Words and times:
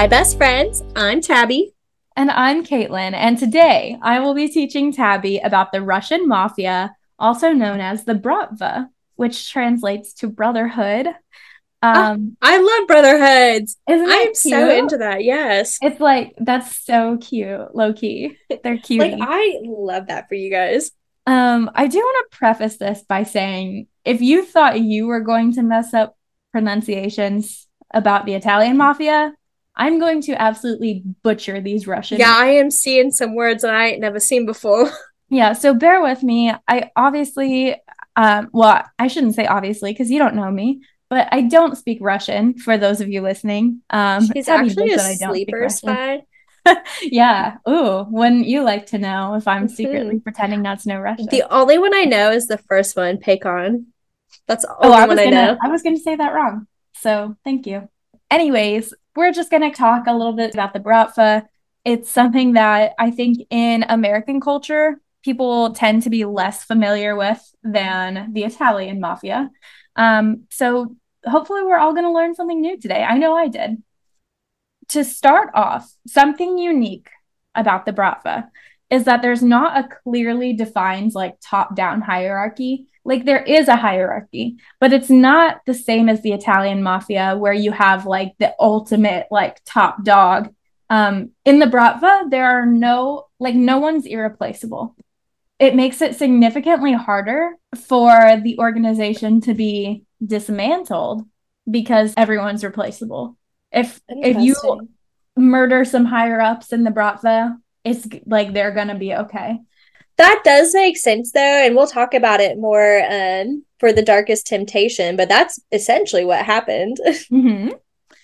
Hi, 0.00 0.06
best 0.06 0.38
friends. 0.38 0.82
I'm 0.96 1.20
Tabby. 1.20 1.74
And 2.16 2.30
I'm 2.30 2.64
Caitlin. 2.64 3.12
And 3.12 3.36
today 3.36 3.98
I 4.00 4.20
will 4.20 4.32
be 4.32 4.48
teaching 4.48 4.94
Tabby 4.94 5.36
about 5.40 5.72
the 5.72 5.82
Russian 5.82 6.26
mafia, 6.26 6.96
also 7.18 7.52
known 7.52 7.82
as 7.82 8.06
the 8.06 8.14
Bratva, 8.14 8.88
which 9.16 9.52
translates 9.52 10.14
to 10.14 10.28
brotherhood. 10.28 11.08
Um, 11.82 12.38
oh, 12.40 12.48
I 12.48 12.56
love 12.62 12.88
brotherhoods. 12.88 13.76
Isn't 13.90 14.08
I 14.08 14.14
am 14.14 14.34
so 14.34 14.70
into 14.70 14.96
that. 14.96 15.22
Yes. 15.22 15.76
It's 15.82 16.00
like 16.00 16.32
that's 16.38 16.82
so 16.82 17.18
cute, 17.18 17.74
low 17.74 17.92
key. 17.92 18.38
They're 18.64 18.78
cute. 18.78 19.00
like 19.00 19.18
I 19.20 19.58
love 19.62 20.06
that 20.06 20.30
for 20.30 20.34
you 20.34 20.50
guys. 20.50 20.92
Um, 21.26 21.70
I 21.74 21.88
do 21.88 21.98
want 21.98 22.30
to 22.30 22.38
preface 22.38 22.78
this 22.78 23.02
by 23.02 23.24
saying 23.24 23.86
if 24.06 24.22
you 24.22 24.46
thought 24.46 24.80
you 24.80 25.08
were 25.08 25.20
going 25.20 25.52
to 25.56 25.62
mess 25.62 25.92
up 25.92 26.16
pronunciations 26.52 27.68
about 27.92 28.24
the 28.24 28.32
Italian 28.32 28.78
mafia, 28.78 29.34
I'm 29.80 29.98
going 29.98 30.20
to 30.22 30.40
absolutely 30.40 31.02
butcher 31.22 31.58
these 31.58 31.86
Russian. 31.86 32.18
Yeah, 32.18 32.34
I 32.36 32.48
am 32.48 32.70
seeing 32.70 33.10
some 33.10 33.34
words 33.34 33.62
that 33.62 33.74
I 33.74 33.88
ain't 33.88 34.00
never 34.00 34.20
seen 34.20 34.44
before. 34.44 34.90
yeah, 35.30 35.54
so 35.54 35.72
bear 35.72 36.02
with 36.02 36.22
me. 36.22 36.52
I 36.68 36.90
obviously, 36.94 37.74
um, 38.14 38.50
well, 38.52 38.84
I 38.98 39.08
shouldn't 39.08 39.36
say 39.36 39.46
obviously 39.46 39.92
because 39.92 40.10
you 40.10 40.18
don't 40.18 40.34
know 40.34 40.50
me, 40.50 40.82
but 41.08 41.28
I 41.32 41.40
don't 41.40 41.78
speak 41.78 41.96
Russian. 42.02 42.58
For 42.58 42.76
those 42.76 43.00
of 43.00 43.08
you 43.08 43.22
listening, 43.22 43.80
um, 43.88 44.26
she's 44.26 44.48
actually 44.48 44.92
a 44.92 44.98
sleeper 44.98 45.70
spy. 45.70 46.24
yeah. 47.02 47.56
Ooh, 47.66 48.04
wouldn't 48.10 48.46
you 48.46 48.62
like 48.62 48.84
to 48.86 48.98
know 48.98 49.34
if 49.34 49.48
I'm 49.48 49.66
secretly 49.66 50.16
mm-hmm. 50.16 50.18
pretending 50.18 50.60
not 50.60 50.80
to 50.80 50.90
know 50.90 51.00
Russian? 51.00 51.26
The 51.30 51.50
only 51.50 51.78
one 51.78 51.94
I 51.94 52.04
know 52.04 52.32
is 52.32 52.46
the 52.48 52.58
first 52.58 52.98
one, 52.98 53.16
Pakhan. 53.16 53.86
That's 54.46 54.66
the 54.66 54.76
oh, 54.78 54.92
I 54.92 55.06
one 55.06 55.16
gonna, 55.16 55.30
know. 55.30 55.58
I 55.64 55.68
was 55.68 55.82
going 55.82 55.96
to 55.96 56.02
say 56.02 56.16
that 56.16 56.34
wrong. 56.34 56.66
So 56.96 57.34
thank 57.44 57.66
you. 57.66 57.88
Anyways, 58.30 58.92
we're 59.16 59.32
just 59.32 59.50
going 59.50 59.68
to 59.68 59.76
talk 59.76 60.06
a 60.06 60.14
little 60.14 60.32
bit 60.32 60.54
about 60.54 60.72
the 60.72 60.80
Bratva. 60.80 61.46
It's 61.84 62.10
something 62.10 62.52
that 62.54 62.92
I 62.98 63.10
think 63.10 63.46
in 63.50 63.84
American 63.88 64.40
culture, 64.40 65.00
people 65.24 65.72
tend 65.72 66.02
to 66.02 66.10
be 66.10 66.24
less 66.24 66.64
familiar 66.64 67.16
with 67.16 67.40
than 67.62 68.32
the 68.32 68.44
Italian 68.44 69.00
mafia. 69.00 69.50
Um, 69.96 70.44
so 70.50 70.96
hopefully, 71.24 71.62
we're 71.62 71.78
all 71.78 71.92
going 71.92 72.04
to 72.04 72.12
learn 72.12 72.34
something 72.34 72.60
new 72.60 72.78
today. 72.78 73.02
I 73.02 73.18
know 73.18 73.34
I 73.34 73.48
did. 73.48 73.82
To 74.88 75.04
start 75.04 75.50
off, 75.54 75.92
something 76.06 76.58
unique 76.58 77.08
about 77.54 77.86
the 77.86 77.92
Bratva 77.92 78.48
is 78.90 79.04
that 79.04 79.22
there's 79.22 79.42
not 79.42 79.78
a 79.78 79.88
clearly 80.02 80.52
defined 80.52 81.12
like 81.14 81.36
top 81.40 81.76
down 81.76 82.00
hierarchy 82.00 82.86
like 83.04 83.24
there 83.24 83.42
is 83.42 83.68
a 83.68 83.76
hierarchy 83.76 84.56
but 84.78 84.92
it's 84.92 85.10
not 85.10 85.60
the 85.66 85.74
same 85.74 86.08
as 86.08 86.22
the 86.22 86.32
italian 86.32 86.82
mafia 86.82 87.36
where 87.36 87.52
you 87.52 87.72
have 87.72 88.06
like 88.06 88.34
the 88.38 88.54
ultimate 88.58 89.26
like 89.30 89.60
top 89.64 90.04
dog. 90.04 90.52
Um 90.88 91.30
in 91.44 91.58
the 91.58 91.66
bratva 91.66 92.30
there 92.30 92.46
are 92.46 92.66
no 92.66 93.26
like 93.38 93.54
no 93.54 93.78
one's 93.78 94.06
irreplaceable. 94.06 94.96
It 95.58 95.74
makes 95.74 96.00
it 96.00 96.16
significantly 96.16 96.94
harder 96.94 97.52
for 97.76 98.40
the 98.42 98.58
organization 98.58 99.40
to 99.42 99.54
be 99.54 100.04
dismantled 100.24 101.22
because 101.70 102.14
everyone's 102.16 102.64
replaceable. 102.64 103.36
If 103.70 104.00
if 104.08 104.38
you 104.38 104.88
murder 105.36 105.84
some 105.84 106.04
higher 106.04 106.40
ups 106.40 106.72
in 106.72 106.84
the 106.84 106.90
bratva 106.90 107.56
it's 107.84 108.06
like 108.26 108.52
they're 108.52 108.72
gonna 108.72 108.98
be 108.98 109.14
okay 109.14 109.58
that 110.20 110.42
does 110.44 110.74
make 110.74 110.98
sense 110.98 111.32
though 111.32 111.40
and 111.40 111.74
we'll 111.74 111.86
talk 111.86 112.12
about 112.14 112.40
it 112.40 112.58
more 112.58 113.02
um, 113.10 113.64
for 113.78 113.92
the 113.92 114.02
darkest 114.02 114.46
temptation 114.46 115.16
but 115.16 115.28
that's 115.28 115.58
essentially 115.72 116.24
what 116.24 116.44
happened 116.44 116.98
mm-hmm. 117.06 117.70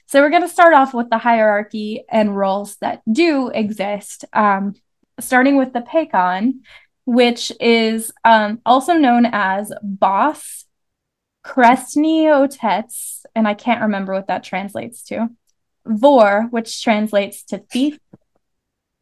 so 0.07 0.21
we're 0.21 0.31
going 0.31 0.43
to 0.43 0.49
start 0.49 0.75
off 0.75 0.93
with 0.93 1.09
the 1.09 1.19
hierarchy 1.19 2.05
and 2.11 2.37
roles 2.37 2.77
that 2.77 3.03
do 3.11 3.49
exist 3.49 4.25
um, 4.33 4.75
starting 5.19 5.57
with 5.57 5.73
the 5.73 5.81
pakhan 5.81 6.61
which 7.07 7.51
is 7.61 8.13
um, 8.25 8.61
also 8.67 8.95
known 8.95 9.27
as 9.27 9.73
boss 9.83 10.67
kresniotets 11.45 13.25
and 13.35 13.49
i 13.49 13.55
can't 13.55 13.83
remember 13.83 14.13
what 14.13 14.27
that 14.27 14.45
translates 14.45 15.03
to 15.03 15.29
vor 15.87 16.49
which 16.51 16.83
translates 16.83 17.43
to 17.45 17.59
thief 17.59 17.99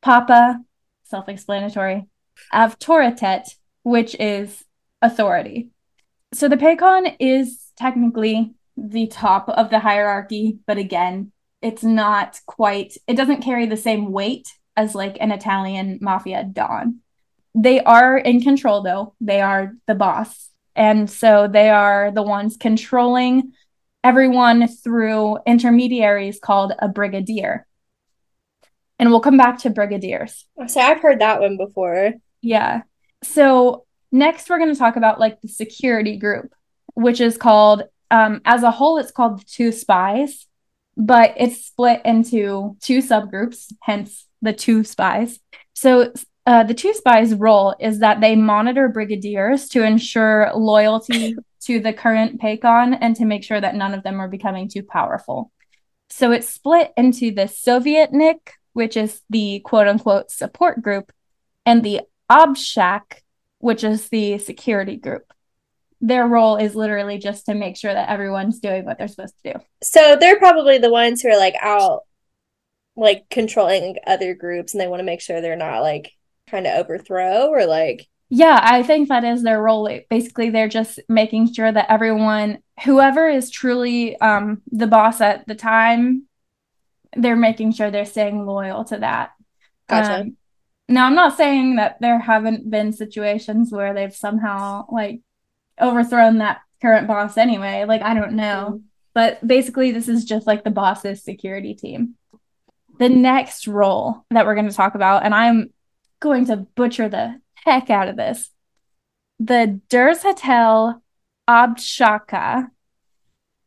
papa 0.00 0.60
self-explanatory 1.04 2.06
avtoritet, 2.52 3.54
which 3.82 4.14
is 4.18 4.64
authority. 5.02 5.70
So 6.32 6.48
the 6.48 6.56
Pakhan 6.56 7.16
is 7.20 7.70
technically 7.76 8.54
the 8.76 9.06
top 9.06 9.48
of 9.48 9.70
the 9.70 9.78
hierarchy, 9.78 10.58
but 10.66 10.78
again, 10.78 11.32
it's 11.62 11.84
not 11.84 12.40
quite, 12.46 12.96
it 13.06 13.16
doesn't 13.16 13.42
carry 13.42 13.66
the 13.66 13.76
same 13.76 14.10
weight 14.12 14.52
as 14.76 14.94
like 14.94 15.16
an 15.20 15.30
Italian 15.30 15.98
mafia 16.02 16.44
Don. 16.44 17.00
They 17.54 17.80
are 17.80 18.18
in 18.18 18.40
control 18.40 18.82
though, 18.82 19.14
they 19.20 19.40
are 19.40 19.74
the 19.86 19.94
boss. 19.94 20.50
And 20.76 21.08
so 21.08 21.46
they 21.46 21.70
are 21.70 22.10
the 22.10 22.22
ones 22.22 22.56
controlling 22.56 23.52
everyone 24.02 24.66
through 24.66 25.38
intermediaries 25.46 26.40
called 26.40 26.72
a 26.78 26.88
brigadier. 26.88 27.66
And 28.98 29.10
we'll 29.10 29.20
come 29.20 29.36
back 29.36 29.58
to 29.60 29.70
brigadiers. 29.70 30.44
So 30.66 30.80
I've 30.80 31.00
heard 31.00 31.20
that 31.20 31.40
one 31.40 31.56
before. 31.56 32.14
Yeah. 32.44 32.82
So 33.22 33.86
next 34.12 34.48
we're 34.48 34.58
going 34.58 34.72
to 34.72 34.78
talk 34.78 34.96
about 34.96 35.18
like 35.18 35.40
the 35.40 35.48
security 35.48 36.16
group, 36.18 36.52
which 36.94 37.20
is 37.20 37.38
called 37.38 37.84
um, 38.10 38.42
as 38.44 38.62
a 38.62 38.70
whole, 38.70 38.98
it's 38.98 39.10
called 39.10 39.40
the 39.40 39.44
two 39.44 39.72
spies, 39.72 40.46
but 40.96 41.34
it's 41.36 41.66
split 41.66 42.02
into 42.04 42.76
two 42.80 42.98
subgroups, 42.98 43.72
hence 43.80 44.26
the 44.42 44.52
two 44.52 44.84
spies. 44.84 45.40
So 45.72 46.12
uh, 46.46 46.64
the 46.64 46.74
two 46.74 46.92
spies' 46.92 47.34
role 47.34 47.74
is 47.80 48.00
that 48.00 48.20
they 48.20 48.36
monitor 48.36 48.88
brigadiers 48.88 49.68
to 49.70 49.82
ensure 49.82 50.52
loyalty 50.54 51.36
to 51.62 51.80
the 51.80 51.94
current 51.94 52.40
PAKHAN 52.40 52.98
and 53.00 53.16
to 53.16 53.24
make 53.24 53.42
sure 53.42 53.60
that 53.60 53.74
none 53.74 53.94
of 53.94 54.02
them 54.02 54.20
are 54.20 54.28
becoming 54.28 54.68
too 54.68 54.82
powerful. 54.82 55.50
So 56.10 56.30
it's 56.30 56.48
split 56.48 56.92
into 56.98 57.30
the 57.32 57.44
Sovietnik, 57.44 58.50
which 58.74 58.98
is 58.98 59.22
the 59.30 59.60
quote 59.60 59.88
unquote 59.88 60.30
support 60.30 60.82
group, 60.82 61.10
and 61.64 61.82
the 61.82 62.02
Obshak, 62.30 63.20
which 63.58 63.84
is 63.84 64.08
the 64.08 64.38
security 64.38 64.96
group. 64.96 65.32
Their 66.00 66.26
role 66.26 66.56
is 66.56 66.74
literally 66.74 67.18
just 67.18 67.46
to 67.46 67.54
make 67.54 67.76
sure 67.76 67.92
that 67.92 68.10
everyone's 68.10 68.60
doing 68.60 68.84
what 68.84 68.98
they're 68.98 69.08
supposed 69.08 69.34
to 69.42 69.54
do. 69.54 69.58
So 69.82 70.16
they're 70.20 70.38
probably 70.38 70.78
the 70.78 70.90
ones 70.90 71.22
who 71.22 71.30
are 71.30 71.38
like 71.38 71.54
out, 71.60 72.02
like 72.96 73.24
controlling 73.30 73.96
other 74.06 74.34
groups, 74.34 74.74
and 74.74 74.80
they 74.80 74.86
want 74.86 75.00
to 75.00 75.04
make 75.04 75.20
sure 75.20 75.40
they're 75.40 75.56
not 75.56 75.80
like 75.80 76.12
trying 76.48 76.64
to 76.64 76.76
overthrow 76.76 77.48
or 77.48 77.66
like. 77.66 78.06
Yeah, 78.28 78.58
I 78.62 78.82
think 78.82 79.08
that 79.08 79.24
is 79.24 79.42
their 79.42 79.62
role. 79.62 79.88
Basically, 80.10 80.50
they're 80.50 80.68
just 80.68 80.98
making 81.08 81.52
sure 81.52 81.70
that 81.70 81.90
everyone, 81.90 82.58
whoever 82.84 83.28
is 83.28 83.50
truly 83.50 84.18
um, 84.20 84.62
the 84.70 84.86
boss 84.86 85.20
at 85.20 85.46
the 85.46 85.54
time, 85.54 86.26
they're 87.16 87.36
making 87.36 87.72
sure 87.72 87.90
they're 87.90 88.04
staying 88.04 88.44
loyal 88.44 88.84
to 88.86 88.98
that. 88.98 89.32
Gotcha. 89.88 90.20
Um, 90.22 90.36
now, 90.88 91.06
I'm 91.06 91.14
not 91.14 91.36
saying 91.36 91.76
that 91.76 92.00
there 92.00 92.18
haven't 92.18 92.70
been 92.70 92.92
situations 92.92 93.72
where 93.72 93.94
they've 93.94 94.14
somehow 94.14 94.86
like 94.90 95.20
overthrown 95.80 96.38
that 96.38 96.60
current 96.82 97.06
boss 97.06 97.36
anyway. 97.36 97.84
Like, 97.86 98.02
I 98.02 98.14
don't 98.14 98.32
know. 98.32 98.66
Mm-hmm. 98.70 98.86
But 99.14 99.46
basically, 99.46 99.92
this 99.92 100.08
is 100.08 100.24
just 100.24 100.46
like 100.46 100.64
the 100.64 100.70
boss's 100.70 101.22
security 101.22 101.74
team. 101.74 102.16
The 102.98 103.08
next 103.08 103.66
role 103.66 104.24
that 104.30 104.44
we're 104.44 104.54
going 104.54 104.68
to 104.68 104.74
talk 104.74 104.94
about, 104.94 105.24
and 105.24 105.34
I'm 105.34 105.72
going 106.20 106.46
to 106.46 106.56
butcher 106.56 107.08
the 107.08 107.40
heck 107.54 107.90
out 107.90 108.08
of 108.08 108.16
this 108.16 108.50
the 109.38 109.80
Derzhatel 109.90 111.00
Abshaka 111.48 112.68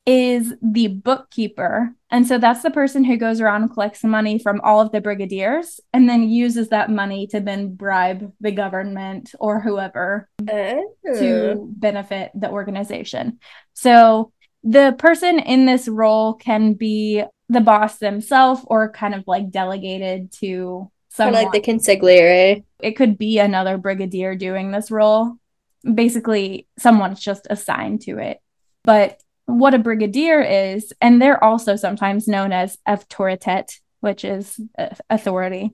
is 0.05 0.53
the 0.61 0.87
bookkeeper. 0.87 1.93
And 2.09 2.25
so 2.25 2.37
that's 2.37 2.63
the 2.63 2.71
person 2.71 3.03
who 3.03 3.17
goes 3.17 3.41
around 3.41 3.63
and 3.63 3.73
collects 3.73 4.03
money 4.03 4.39
from 4.39 4.61
all 4.61 4.79
of 4.79 4.91
the 4.91 5.01
brigadiers 5.01 5.81
and 5.93 6.07
then 6.07 6.29
uses 6.29 6.69
that 6.69 6.89
money 6.89 7.27
to 7.27 7.41
then 7.41 7.75
bribe 7.75 8.31
the 8.39 8.51
government 8.51 9.35
or 9.39 9.59
whoever 9.59 10.29
to 10.47 10.85
oh. 11.05 11.67
benefit 11.69 12.31
the 12.33 12.49
organization. 12.49 13.39
So 13.73 14.31
the 14.63 14.95
person 14.97 15.39
in 15.39 15.65
this 15.65 15.87
role 15.87 16.33
can 16.35 16.73
be 16.73 17.23
the 17.49 17.61
boss 17.61 17.97
themselves 17.97 18.61
or 18.67 18.91
kind 18.91 19.13
of 19.13 19.23
like 19.27 19.51
delegated 19.51 20.31
to 20.33 20.89
someone. 21.09 21.33
Kind 21.33 21.47
of 21.47 21.53
like 21.53 21.63
the 21.63 21.71
consigliere. 21.71 22.63
It 22.79 22.93
could 22.93 23.17
be 23.17 23.39
another 23.39 23.77
brigadier 23.77 24.35
doing 24.35 24.71
this 24.71 24.91
role. 24.91 25.35
Basically, 25.83 26.67
someone's 26.79 27.19
just 27.19 27.47
assigned 27.49 28.01
to 28.01 28.17
it. 28.17 28.39
But 28.83 29.21
what 29.47 29.73
a 29.73 29.79
brigadier 29.79 30.39
is, 30.41 30.93
and 31.01 31.19
they're 31.19 31.43
also 31.43 31.75
sometimes 31.75 32.27
known 32.27 32.51
as 32.51 32.77
autoritet, 32.87 33.79
which 34.01 34.23
is 34.23 34.61
uh, 34.77 34.89
authority. 35.09 35.73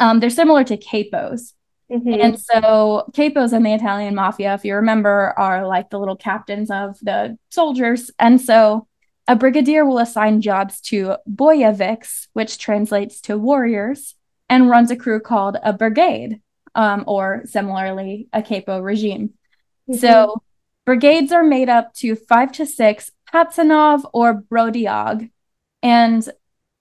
Um, 0.00 0.20
they're 0.20 0.30
similar 0.30 0.64
to 0.64 0.78
capos. 0.78 1.52
Mm-hmm. 1.90 2.20
And 2.20 2.40
so 2.40 3.10
capos 3.12 3.52
in 3.52 3.64
the 3.64 3.74
Italian 3.74 4.14
mafia, 4.14 4.54
if 4.54 4.64
you 4.64 4.76
remember, 4.76 5.34
are 5.36 5.66
like 5.66 5.90
the 5.90 5.98
little 5.98 6.16
captains 6.16 6.70
of 6.70 6.96
the 7.02 7.36
soldiers. 7.50 8.10
And 8.18 8.40
so 8.40 8.86
A 9.30 9.36
brigadier 9.36 9.84
will 9.84 9.98
assign 9.98 10.40
jobs 10.40 10.80
to 10.80 11.14
boyeviks, 11.32 12.26
which 12.32 12.58
translates 12.58 13.20
to 13.20 13.38
warriors, 13.38 14.16
and 14.48 14.68
runs 14.68 14.90
a 14.90 14.96
crew 14.96 15.20
called 15.20 15.56
a 15.62 15.72
brigade, 15.72 16.40
um, 16.74 17.04
or 17.06 17.42
similarly, 17.44 18.26
a 18.32 18.42
capo 18.42 18.80
regime. 18.80 19.34
Mm-hmm. 19.88 20.00
So 20.00 20.42
brigades 20.90 21.30
are 21.30 21.44
made 21.44 21.68
up 21.68 21.94
to 21.94 22.16
five 22.16 22.50
to 22.50 22.66
six 22.66 23.12
Patsanov 23.32 24.02
or 24.12 24.42
Brodiog. 24.42 25.30
And 25.84 26.28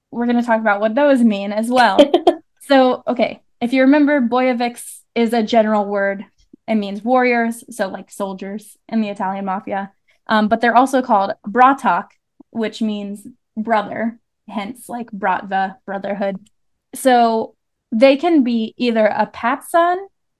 we're 0.10 0.26
going 0.26 0.40
to 0.40 0.44
talk 0.44 0.60
about 0.60 0.82
what 0.82 0.96
those 0.96 1.22
mean 1.22 1.54
as 1.54 1.70
well. 1.70 2.00
so, 2.62 3.04
okay, 3.08 3.44
if 3.62 3.72
you 3.72 3.82
remember, 3.82 4.20
boyeviks 4.20 5.02
is 5.14 5.32
a 5.32 5.44
general 5.44 5.86
word. 5.86 6.26
It 6.68 6.74
means 6.74 7.04
warriors, 7.04 7.64
so 7.70 7.88
like 7.88 8.10
soldiers 8.10 8.78
in 8.88 9.02
the 9.02 9.10
Italian 9.10 9.46
mafia. 9.46 9.92
Um, 10.26 10.48
but 10.48 10.60
they're 10.60 10.76
also 10.76 11.04
called 11.04 11.34
Bratok, 11.48 12.08
which 12.50 12.82
means 12.82 13.28
brother, 13.56 14.20
hence 14.48 14.90
like 14.90 15.12
bratva, 15.12 15.76
brotherhood. 15.86 16.50
So 16.96 17.56
they 17.92 18.18
can 18.18 18.44
be 18.44 18.74
either 18.76 19.06
a 19.06 19.28
patsan, 19.28 19.98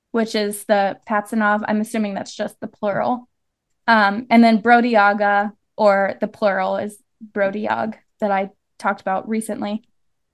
which 0.10 0.33
is 0.33 0.63
the 0.63 0.98
patsanov. 1.07 1.62
I'm 1.68 1.81
assuming 1.81 2.16
that's 2.16 2.36
just 2.36 2.60
the 2.60 2.68
plural. 2.68 3.30
Um, 3.89 4.27
and 4.30 4.44
then 4.44 4.62
brodiaga, 4.62 5.51
or 5.75 6.13
the 6.21 6.27
plural 6.27 6.77
is 6.77 7.01
brodiag 7.33 7.95
that 8.19 8.30
I 8.30 8.51
talked 8.77 9.01
about 9.01 9.27
recently. 9.27 9.83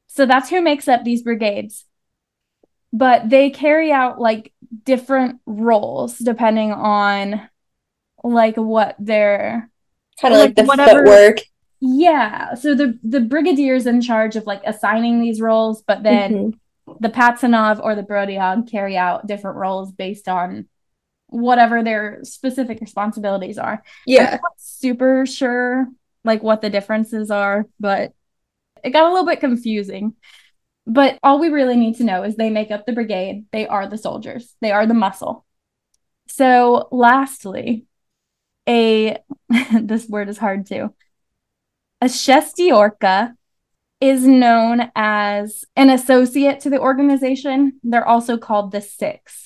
So 0.08 0.26
that's 0.26 0.50
who 0.50 0.62
makes 0.62 0.90
up 0.90 1.06
these 1.06 1.24
brigades. 1.24 1.86
But 2.92 3.30
they 3.30 3.50
carry 3.50 3.94
out 3.94 4.20
like 4.20 4.52
different 4.84 5.40
roles 5.46 6.18
depending 6.18 6.74
on 6.74 7.48
like 8.26 8.58
what 8.58 8.98
their 9.00 9.70
kind 10.20 10.34
of 10.34 10.40
like, 10.42 10.50
like, 10.50 10.56
the 10.58 10.64
whatever, 10.64 11.06
footwork. 11.06 11.38
Yeah. 11.80 12.56
So 12.56 12.76
the 12.76 13.00
the 13.04 13.20
brigadier's 13.20 13.88
in 13.88 14.02
charge 14.02 14.36
of 14.36 14.46
like 14.46 14.64
assigning 14.66 15.22
these 15.22 15.40
roles, 15.40 15.82
but 15.82 16.04
then 16.04 16.34
mm-hmm. 16.34 16.94
the 17.00 17.10
Patsanov 17.10 17.82
or 17.82 17.96
the 17.96 18.04
Brodiag 18.04 18.70
carry 18.70 18.98
out 18.98 19.28
different 19.28 19.58
roles 19.58 19.94
based 19.94 20.28
on 20.28 20.68
whatever 21.36 21.84
their 21.84 22.20
specific 22.24 22.80
responsibilities 22.80 23.58
are. 23.58 23.84
Yeah. 24.06 24.40
super 24.58 25.26
sure 25.26 25.88
like 26.24 26.42
what 26.42 26.62
the 26.62 26.70
differences 26.70 27.30
are, 27.30 27.66
but 27.80 28.14
it 28.84 28.92
got 28.92 29.06
a 29.06 29.10
little 29.10 29.26
bit 29.26 29.40
confusing. 29.40 30.16
But 30.88 31.20
all 31.24 31.40
we 31.40 31.50
really 31.50 31.76
need 31.76 31.98
to 31.98 32.04
know 32.04 32.24
is 32.24 32.36
they 32.36 32.50
make 32.50 32.72
up 32.72 32.86
the 32.86 32.94
brigade. 32.94 33.46
They 33.52 33.68
are 33.68 33.88
the 33.88 33.98
soldiers. 33.98 34.56
They 34.62 34.72
are 34.72 34.86
the 34.86 34.94
muscle. 34.94 35.46
So, 36.28 36.88
lastly, 36.92 37.86
a 38.68 39.18
this 39.82 40.08
word 40.08 40.30
is 40.30 40.38
hard 40.38 40.66
too. 40.66 40.94
A 42.02 42.06
shestiorka 42.06 43.34
is 44.02 44.26
known 44.26 44.92
as 44.96 45.66
an 45.76 45.90
associate 45.90 46.60
to 46.62 46.70
the 46.70 46.80
organization. 46.80 47.80
They're 47.84 48.08
also 48.08 48.38
called 48.38 48.72
the 48.72 48.82
Six. 48.82 49.45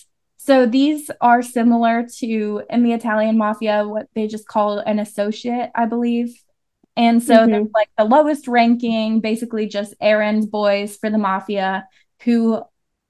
So 0.50 0.66
these 0.66 1.12
are 1.22 1.44
similar 1.44 2.08
to 2.22 2.64
in 2.72 2.82
the 2.82 2.94
Italian 2.94 3.38
mafia, 3.38 3.88
what 3.88 4.08
they 4.16 4.26
just 4.26 4.48
call 4.48 4.80
an 4.80 4.98
associate, 4.98 5.70
I 5.76 5.86
believe. 5.86 6.34
And 6.98 7.22
so 7.22 7.36
mm-hmm. 7.36 7.52
they're 7.52 7.66
like 7.72 7.92
the 8.00 8.06
lowest 8.06 8.48
ranking, 8.48 9.22
basically 9.22 9.68
just 9.68 9.94
errand 10.02 10.50
boys 10.50 10.98
for 10.98 11.12
the 11.12 11.20
mafia 11.20 11.88
who 12.24 12.64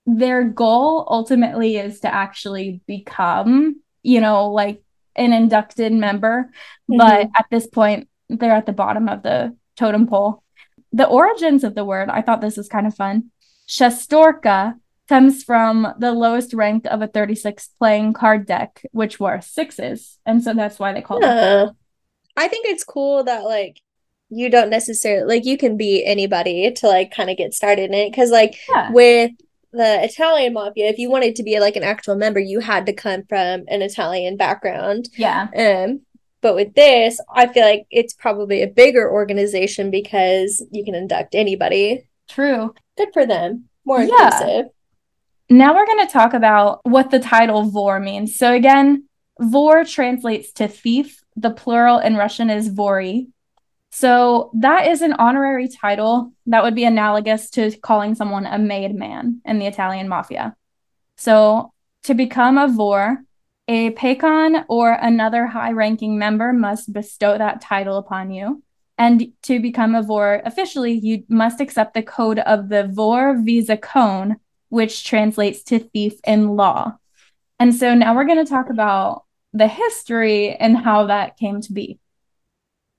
their 0.06 0.44
goal 0.44 1.08
ultimately 1.10 1.78
is 1.78 2.02
to 2.02 2.14
actually 2.14 2.82
become, 2.86 3.82
you 4.04 4.20
know, 4.20 4.50
like 4.52 4.84
an 5.16 5.32
inducted 5.32 5.94
member. 5.94 6.52
Mm-hmm. 6.92 6.98
But 6.98 7.30
at 7.40 7.46
this 7.50 7.68
point, 7.68 8.10
they're 8.28 8.52
at 8.52 8.66
the 8.66 8.74
bottom 8.74 9.08
of 9.08 9.24
the 9.24 9.56
totem 9.78 10.08
pole. 10.08 10.44
The 10.92 11.08
origins 11.08 11.64
of 11.64 11.74
the 11.74 11.86
word, 11.86 12.10
I 12.10 12.22
thought 12.22 12.42
this 12.42 12.58
was 12.58 12.68
kind 12.68 12.86
of 12.86 12.96
fun. 12.96 13.32
Shestorka 13.66 14.74
comes 15.10 15.44
from 15.44 15.88
the 15.98 16.14
lowest 16.14 16.54
rank 16.54 16.86
of 16.86 17.02
a 17.02 17.08
36 17.08 17.72
playing 17.80 18.14
card 18.14 18.46
deck, 18.46 18.86
which 18.92 19.20
were 19.20 19.42
sixes. 19.42 20.20
And 20.26 20.44
so 20.44 20.54
that's 20.54 20.78
why 20.78 20.94
they 20.94 21.02
call 21.02 21.20
yeah. 21.20 21.64
it. 21.64 21.70
I 22.38 22.48
think 22.48 22.68
it's 22.68 22.84
cool 22.84 23.24
that 23.24 23.44
like 23.44 23.82
you 24.30 24.52
don't 24.52 24.70
necessarily 24.70 25.28
like 25.28 25.46
you 25.46 25.58
can 25.58 25.76
be 25.76 26.06
anybody 26.06 26.72
to 26.72 26.88
like 26.88 27.12
kind 27.12 27.32
of 27.32 27.38
get 27.38 27.56
started 27.56 27.86
in 27.86 27.96
it 27.96 28.12
because 28.12 28.30
like 28.30 28.56
yeah. 28.70 28.92
with 28.92 29.32
the 29.74 30.04
Italian 30.04 30.54
mafia, 30.54 30.88
if 30.88 31.00
you 31.00 31.10
wanted 31.10 31.36
to 31.38 31.44
be 31.44 31.60
like 31.60 31.76
an 31.76 31.84
actual 31.84 32.16
member, 32.16 32.40
you 32.40 32.60
had 32.60 32.86
to 32.86 32.94
come 32.94 33.24
from 33.28 33.66
an 33.68 33.82
Italian 33.82 34.38
background. 34.38 35.10
Yeah. 35.18 35.48
Um, 35.56 36.02
but 36.42 36.54
with 36.54 36.76
this, 36.76 37.20
I 37.34 37.48
feel 37.48 37.66
like 37.66 37.88
it's 37.90 38.14
probably 38.14 38.62
a 38.62 38.68
bigger 38.68 39.12
organization 39.12 39.90
because 39.90 40.64
you 40.72 40.86
can 40.86 40.94
induct 40.94 41.34
anybody. 41.34 42.08
True. 42.30 42.76
Good 42.96 43.10
for 43.12 43.26
them. 43.26 43.66
More 43.86 44.02
yeah. 44.02 44.26
inclusive. 44.26 44.66
Now 45.50 45.74
we're 45.74 45.88
going 45.88 46.06
to 46.06 46.14
talk 46.14 46.34
about 46.36 46.80
what 46.84 47.10
the 47.10 47.20
title 47.20 47.64
vor 47.64 48.00
means. 48.00 48.38
So 48.38 48.54
again, 48.54 49.06
vor 49.40 49.84
translates 49.84 50.52
to 50.54 50.68
thief. 50.68 51.24
The 51.36 51.50
plural 51.50 51.98
in 52.00 52.16
Russian 52.16 52.50
is 52.50 52.70
vori. 52.70 53.30
So 53.92 54.52
that 54.54 54.88
is 54.88 55.02
an 55.02 55.14
honorary 55.14 55.68
title 55.68 56.34
that 56.46 56.64
would 56.64 56.76
be 56.76 56.84
analogous 56.84 57.50
to 57.52 57.72
calling 57.80 58.14
someone 58.14 58.46
a 58.46 58.60
made 58.60 58.94
man 58.94 59.42
in 59.44 59.58
the 59.58 59.66
Italian 59.66 60.08
mafia. 60.08 60.56
So 61.18 61.74
to 62.04 62.14
become 62.14 62.58
a 62.58 62.68
vor, 62.68 63.24
a 63.68 63.92
pakhan 63.92 64.66
or 64.70 64.92
another 64.92 65.48
high 65.48 65.72
ranking 65.72 66.20
member 66.20 66.54
must 66.54 66.94
bestow 66.94 67.38
that 67.38 67.62
title 67.62 67.98
upon 67.98 68.32
you. 68.32 68.62
And 68.98 69.32
to 69.44 69.60
become 69.60 69.96
a 69.96 70.04
vor 70.04 70.42
officially, 70.46 70.94
you 70.94 71.24
must 71.28 71.62
accept 71.62 71.94
the 71.94 72.04
code 72.04 72.40
of 72.40 72.70
the 72.70 72.88
vor 72.88 73.36
visa 73.38 73.78
which 74.70 75.06
translates 75.06 75.64
to 75.64 75.80
thief 75.80 76.14
in 76.26 76.56
law. 76.56 76.98
And 77.60 77.76
so 77.76 77.94
now 77.94 78.16
we're 78.16 78.26
going 78.26 78.44
to 78.44 78.50
talk 78.50 78.70
about 78.70 79.24
the 79.54 79.68
history 79.68 80.56
and 80.56 80.78
how 80.78 81.08
that 81.08 81.38
came 81.38 81.62
to 81.62 81.74
be. 81.74 82.00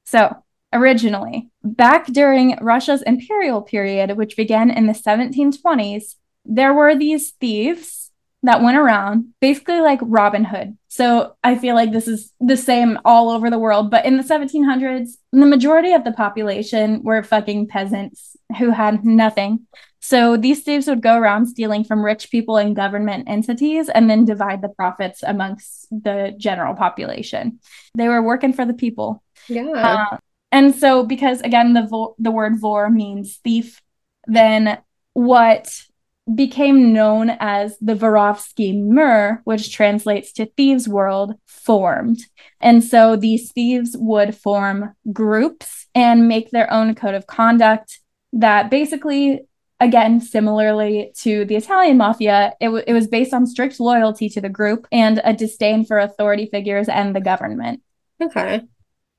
So, 0.05 0.43
originally. 0.73 1.51
Back 1.63 2.07
during 2.07 2.57
Russia's 2.61 3.03
imperial 3.03 3.63
period, 3.63 4.17
which 4.17 4.37
began 4.37 4.71
in 4.71 4.87
the 4.87 4.93
1720s, 4.93 6.17
there 6.45 6.75
were 6.75 6.97
these 6.97 7.31
thieves 7.33 8.00
that 8.43 8.63
went 8.63 8.79
around 8.79 9.27
basically 9.41 9.81
like 9.81 9.99
Robin 10.03 10.45
Hood. 10.45 10.77
So 10.89 11.35
I 11.45 11.57
feel 11.57 11.75
like 11.75 11.93
this 11.93 12.09
is 12.09 12.33
the 12.41 12.57
same 12.57 12.99
all 13.05 13.31
over 13.31 13.51
the 13.51 13.59
world. 13.59 13.91
But 13.91 14.07
in 14.07 14.17
the 14.17 14.23
1700s, 14.23 15.11
the 15.33 15.47
majority 15.47 15.93
of 15.93 16.05
the 16.05 16.13
population 16.13 17.03
were 17.03 17.23
fucking 17.23 17.69
peasants 17.69 18.37
who 18.59 18.71
had 18.71 19.05
nothing. 19.05 19.67
So 20.01 20.39
these 20.39 20.63
thieves 20.63 20.87
would 20.87 21.03
go 21.03 21.19
around 21.19 21.47
stealing 21.47 21.85
from 21.85 22.03
rich 22.03 22.31
people 22.31 22.57
and 22.57 22.75
government 22.75 23.29
entities 23.29 23.91
and 23.91 24.09
then 24.09 24.25
divide 24.25 24.63
the 24.63 24.71
profits 24.71 25.23
amongst 25.23 25.89
the 25.91 26.35
general 26.39 26.75
population. 26.75 27.61
They 27.95 28.09
were 28.09 28.23
working 28.23 28.55
for 28.55 28.65
the 28.65 28.73
people. 28.73 29.23
Yeah. 29.49 30.09
Uh, 30.13 30.17
and 30.51 30.75
so, 30.75 31.05
because 31.05 31.43
again, 31.43 31.75
the 31.75 31.87
vo- 31.87 32.17
the 32.19 32.31
word 32.31 32.59
vor 32.59 32.89
means 32.89 33.37
thief, 33.45 33.83
then 34.27 34.79
what 35.13 35.83
became 36.35 36.93
known 36.93 37.31
as 37.41 37.77
the 37.81 37.95
Vorovsky 37.95 38.79
Mir, 38.79 39.41
which 39.45 39.73
translates 39.73 40.33
to 40.33 40.47
thieves' 40.47 40.89
world, 40.89 41.35
formed. 41.47 42.21
And 42.61 42.85
so 42.85 43.17
these 43.17 43.53
thieves 43.53 43.97
would 43.99 44.37
form 44.37 44.95
groups 45.13 45.87
and 45.95 46.29
make 46.29 46.51
their 46.51 46.73
own 46.73 46.95
code 46.95 47.15
of 47.15 47.27
conduct 47.27 48.01
that 48.33 48.71
basically, 48.71 49.41
again, 49.81 50.21
similarly 50.21 51.13
to 51.19 51.45
the 51.47 51.57
Italian 51.57 51.97
mafia, 51.97 52.53
it, 52.61 52.67
w- 52.67 52.85
it 52.87 52.93
was 52.93 53.09
based 53.09 53.35
on 53.35 53.47
strict 53.47 53.81
loyalty 53.81 54.29
to 54.29 54.41
the 54.41 54.49
group 54.49 54.87
and 54.93 55.21
a 55.25 55.33
disdain 55.33 55.85
for 55.85 55.99
authority 55.99 56.47
figures 56.47 56.89
and 56.89 57.17
the 57.17 57.21
government. 57.21 57.83
Okay. 58.23 58.63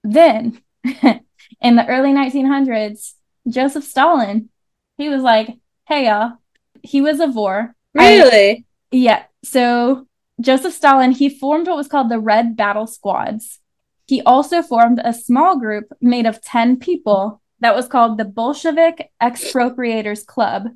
Then 0.03 0.62
in 0.84 1.75
the 1.75 1.88
early 1.88 2.13
1900s, 2.13 3.13
Joseph 3.50 3.84
Stalin, 3.84 4.50
he 4.98 5.10
was 5.10 5.24
like, 5.24 5.58
hey, 5.88 6.06
y'all, 6.06 6.34
he 6.83 7.01
was 7.01 7.19
a 7.19 7.27
vor. 7.27 7.75
Really? 7.93 8.51
I, 8.51 8.63
yeah. 8.91 9.23
So 9.43 10.07
Joseph 10.39 10.73
Stalin, 10.73 11.11
he 11.11 11.29
formed 11.29 11.67
what 11.67 11.77
was 11.77 11.88
called 11.88 12.09
the 12.09 12.19
Red 12.19 12.55
Battle 12.55 12.88
Squads. 12.88 13.59
He 14.07 14.21
also 14.21 14.61
formed 14.61 15.00
a 15.03 15.13
small 15.13 15.57
group 15.57 15.85
made 16.01 16.25
of 16.25 16.41
10 16.41 16.77
people 16.79 17.41
that 17.59 17.75
was 17.75 17.88
called 17.88 18.17
the 18.17 18.25
Bolshevik 18.25 19.11
Expropriators 19.21 20.25
Club, 20.25 20.67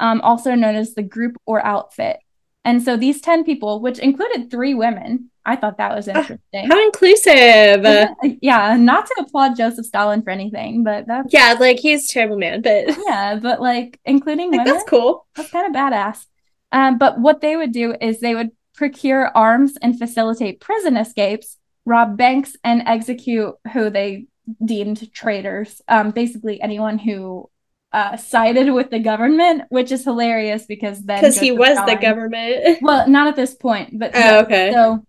um, 0.00 0.20
also 0.22 0.54
known 0.54 0.74
as 0.74 0.94
the 0.94 1.02
group 1.02 1.36
or 1.46 1.64
outfit. 1.64 2.18
And 2.64 2.82
so 2.82 2.96
these 2.96 3.20
10 3.20 3.44
people, 3.44 3.80
which 3.80 3.98
included 3.98 4.50
three 4.50 4.74
women, 4.74 5.29
I 5.44 5.56
thought 5.56 5.78
that 5.78 5.94
was 5.94 6.06
interesting. 6.08 6.40
Uh, 6.54 6.66
how 6.68 6.84
inclusive. 6.84 7.84
Yeah, 8.42 8.76
not 8.76 9.06
to 9.06 9.14
applaud 9.20 9.56
Joseph 9.56 9.86
Stalin 9.86 10.22
for 10.22 10.30
anything, 10.30 10.84
but 10.84 11.06
that's 11.06 11.32
Yeah, 11.32 11.56
like 11.58 11.78
he's 11.78 12.08
terrible 12.08 12.36
man, 12.38 12.60
but 12.62 12.96
Yeah, 13.06 13.38
but 13.40 13.60
like 13.60 13.98
including 14.04 14.50
like, 14.50 14.60
women. 14.60 14.74
That's 14.74 14.88
cool. 14.88 15.26
That's 15.36 15.50
kind 15.50 15.66
of 15.66 15.72
badass. 15.72 16.26
Um, 16.72 16.98
but 16.98 17.18
what 17.18 17.40
they 17.40 17.56
would 17.56 17.72
do 17.72 17.94
is 18.00 18.20
they 18.20 18.34
would 18.34 18.50
procure 18.74 19.28
arms 19.36 19.76
and 19.82 19.98
facilitate 19.98 20.60
prison 20.60 20.96
escapes, 20.96 21.58
rob 21.84 22.16
banks, 22.16 22.56
and 22.62 22.82
execute 22.86 23.54
who 23.72 23.90
they 23.90 24.26
deemed 24.64 25.12
traitors. 25.12 25.80
Um, 25.88 26.10
basically, 26.10 26.60
anyone 26.60 26.98
who 26.98 27.50
uh, 27.92 28.16
sided 28.16 28.70
with 28.72 28.90
the 28.90 29.00
government, 29.00 29.64
which 29.68 29.90
is 29.90 30.04
hilarious 30.04 30.66
because 30.66 31.02
then 31.02 31.20
because 31.20 31.38
he 31.38 31.50
was 31.50 31.72
Stalin, 31.72 31.96
the 31.96 32.00
government. 32.00 32.78
Well, 32.82 33.08
not 33.08 33.26
at 33.28 33.36
this 33.36 33.54
point, 33.54 33.98
but 33.98 34.12
oh, 34.14 34.40
okay. 34.40 34.70
So 34.72 35.04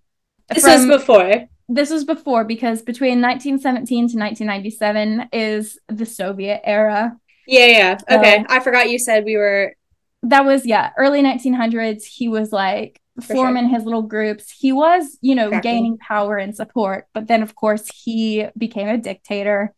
this 0.53 0.63
from, 0.63 0.87
was 0.87 0.99
before. 0.99 1.47
This 1.69 1.89
was 1.89 2.03
before 2.03 2.43
because 2.43 2.81
between 2.81 3.21
1917 3.21 4.09
to 4.09 4.17
1997 4.17 5.29
is 5.31 5.79
the 5.87 6.05
Soviet 6.05 6.61
era. 6.63 7.17
Yeah, 7.47 7.65
yeah. 7.65 7.97
So, 7.97 8.17
okay, 8.17 8.45
I 8.47 8.59
forgot 8.59 8.89
you 8.89 8.99
said 8.99 9.25
we 9.25 9.37
were. 9.37 9.75
That 10.23 10.45
was 10.45 10.65
yeah, 10.65 10.91
early 10.97 11.23
1900s. 11.23 12.03
He 12.03 12.27
was 12.27 12.51
like 12.51 13.01
For 13.21 13.33
forming 13.33 13.69
sure. 13.69 13.75
his 13.75 13.85
little 13.85 14.03
groups. 14.03 14.51
He 14.51 14.71
was, 14.71 15.17
you 15.21 15.33
know, 15.33 15.49
Tracking. 15.49 15.71
gaining 15.71 15.97
power 15.97 16.37
and 16.37 16.55
support, 16.55 17.07
but 17.13 17.27
then 17.27 17.41
of 17.41 17.55
course 17.55 17.89
he 17.89 18.45
became 18.57 18.87
a 18.87 18.97
dictator. 18.97 19.73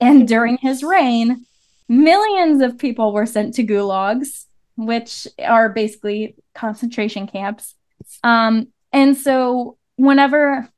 And 0.00 0.28
during 0.28 0.58
his 0.58 0.82
reign, 0.82 1.46
millions 1.88 2.60
of 2.60 2.78
people 2.78 3.12
were 3.12 3.24
sent 3.24 3.54
to 3.54 3.64
gulags, 3.64 4.44
which 4.76 5.26
are 5.42 5.70
basically 5.70 6.36
concentration 6.54 7.26
camps. 7.26 7.74
Um, 8.22 8.68
and 8.92 9.16
so 9.16 9.78
whenever 9.96 10.68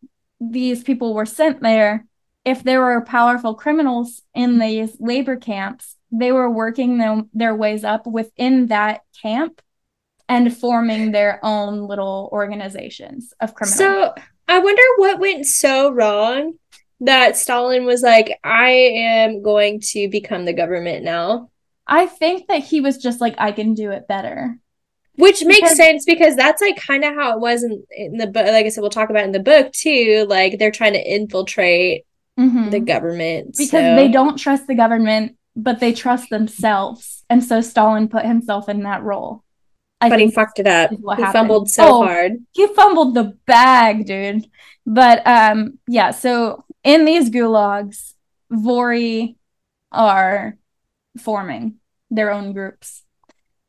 these 0.40 0.82
people 0.82 1.14
were 1.14 1.26
sent 1.26 1.60
there, 1.60 2.06
if 2.44 2.62
there 2.62 2.80
were 2.80 3.00
powerful 3.02 3.54
criminals 3.54 4.22
in 4.34 4.58
these 4.58 4.96
labor 5.00 5.36
camps, 5.36 5.96
they 6.10 6.32
were 6.32 6.50
working 6.50 6.98
them, 6.98 7.28
their 7.34 7.54
ways 7.54 7.84
up 7.84 8.06
within 8.06 8.68
that 8.68 9.02
camp 9.20 9.60
and 10.28 10.56
forming 10.56 11.12
their 11.12 11.40
own 11.42 11.86
little 11.86 12.28
organizations 12.32 13.32
of 13.40 13.54
criminals. 13.54 13.78
So 13.78 14.14
I 14.46 14.58
wonder 14.58 14.82
what 14.96 15.18
went 15.18 15.46
so 15.46 15.90
wrong 15.90 16.54
that 17.00 17.36
Stalin 17.36 17.84
was 17.84 18.02
like, 18.02 18.38
I 18.42 18.70
am 18.70 19.42
going 19.42 19.80
to 19.92 20.08
become 20.08 20.44
the 20.44 20.52
government 20.52 21.04
now. 21.04 21.50
I 21.86 22.06
think 22.06 22.48
that 22.48 22.62
he 22.62 22.80
was 22.80 22.98
just 22.98 23.20
like, 23.20 23.34
I 23.38 23.52
can 23.52 23.74
do 23.74 23.90
it 23.90 24.08
better. 24.08 24.58
Which 25.18 25.44
makes 25.44 25.60
because, 25.60 25.76
sense 25.76 26.04
because 26.04 26.36
that's 26.36 26.62
like 26.62 26.76
kind 26.76 27.04
of 27.04 27.14
how 27.14 27.34
it 27.34 27.40
was 27.40 27.64
in, 27.64 27.84
in 27.90 28.16
the 28.18 28.28
book. 28.28 28.46
Like 28.46 28.66
I 28.66 28.68
said, 28.68 28.82
we'll 28.82 28.90
talk 28.90 29.10
about 29.10 29.24
in 29.24 29.32
the 29.32 29.40
book 29.40 29.72
too. 29.72 30.24
Like 30.28 30.58
they're 30.58 30.70
trying 30.70 30.92
to 30.92 31.00
infiltrate 31.00 32.06
mm-hmm. 32.38 32.70
the 32.70 32.78
government 32.78 33.56
because 33.58 33.70
so. 33.70 33.96
they 33.96 34.08
don't 34.08 34.36
trust 34.36 34.68
the 34.68 34.76
government, 34.76 35.36
but 35.56 35.80
they 35.80 35.92
trust 35.92 36.30
themselves. 36.30 37.24
And 37.28 37.42
so 37.42 37.60
Stalin 37.60 38.08
put 38.08 38.24
himself 38.24 38.68
in 38.68 38.84
that 38.84 39.02
role. 39.02 39.42
I 40.00 40.08
but 40.08 40.20
he 40.20 40.30
fucked 40.30 40.60
it 40.60 40.68
up. 40.68 40.90
He 40.90 40.96
happened. 41.08 41.32
fumbled 41.32 41.70
so 41.70 41.84
oh, 41.84 42.04
hard. 42.04 42.34
He 42.52 42.68
fumbled 42.68 43.14
the 43.14 43.36
bag, 43.46 44.06
dude. 44.06 44.48
But 44.86 45.26
um, 45.26 45.78
yeah. 45.88 46.12
So 46.12 46.64
in 46.84 47.04
these 47.04 47.30
gulags, 47.30 48.14
Vori 48.52 49.34
are 49.90 50.56
forming 51.18 51.76
their 52.10 52.30
own 52.30 52.52
groups. 52.52 53.02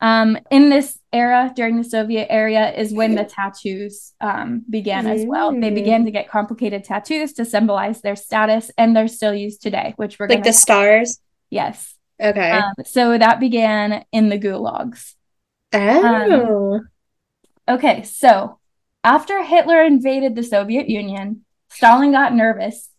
Um, 0.02 0.38
in 0.50 0.70
this 0.70 0.98
era, 1.12 1.52
during 1.56 1.78
the 1.78 1.84
Soviet 1.84 2.28
era, 2.30 2.70
is 2.70 2.94
when 2.94 3.16
the 3.16 3.26
tattoos 3.26 4.14
um, 4.22 4.64
began 4.70 5.08
as 5.08 5.26
well. 5.26 5.52
They 5.52 5.72
began 5.72 6.06
to 6.06 6.12
get 6.12 6.30
complicated 6.30 6.84
tattoos 6.86 7.34
to 7.34 7.46
symbolize 7.46 8.02
their 8.02 8.16
status, 8.16 8.72
and 8.78 8.96
they're 8.96 9.08
still 9.08 9.34
used 9.34 9.62
today, 9.62 9.94
which 9.98 10.18
we're 10.18 10.28
like 10.28 10.44
the 10.44 10.54
stars. 10.54 11.20
Yes. 11.50 11.96
Okay. 12.22 12.52
Um, 12.52 12.74
so 12.86 13.18
that 13.18 13.40
began 13.40 14.06
in 14.12 14.30
the 14.30 14.40
gulags. 14.40 15.16
Oh. 15.74 16.76
Um, 16.76 16.90
okay, 17.68 18.04
so 18.04 18.60
after 19.04 19.44
Hitler 19.44 19.84
invaded 19.84 20.36
the 20.36 20.44
Soviet 20.44 20.90
Union, 20.90 21.46
Stalin 21.70 22.12
got 22.12 22.34
nervous 22.34 22.90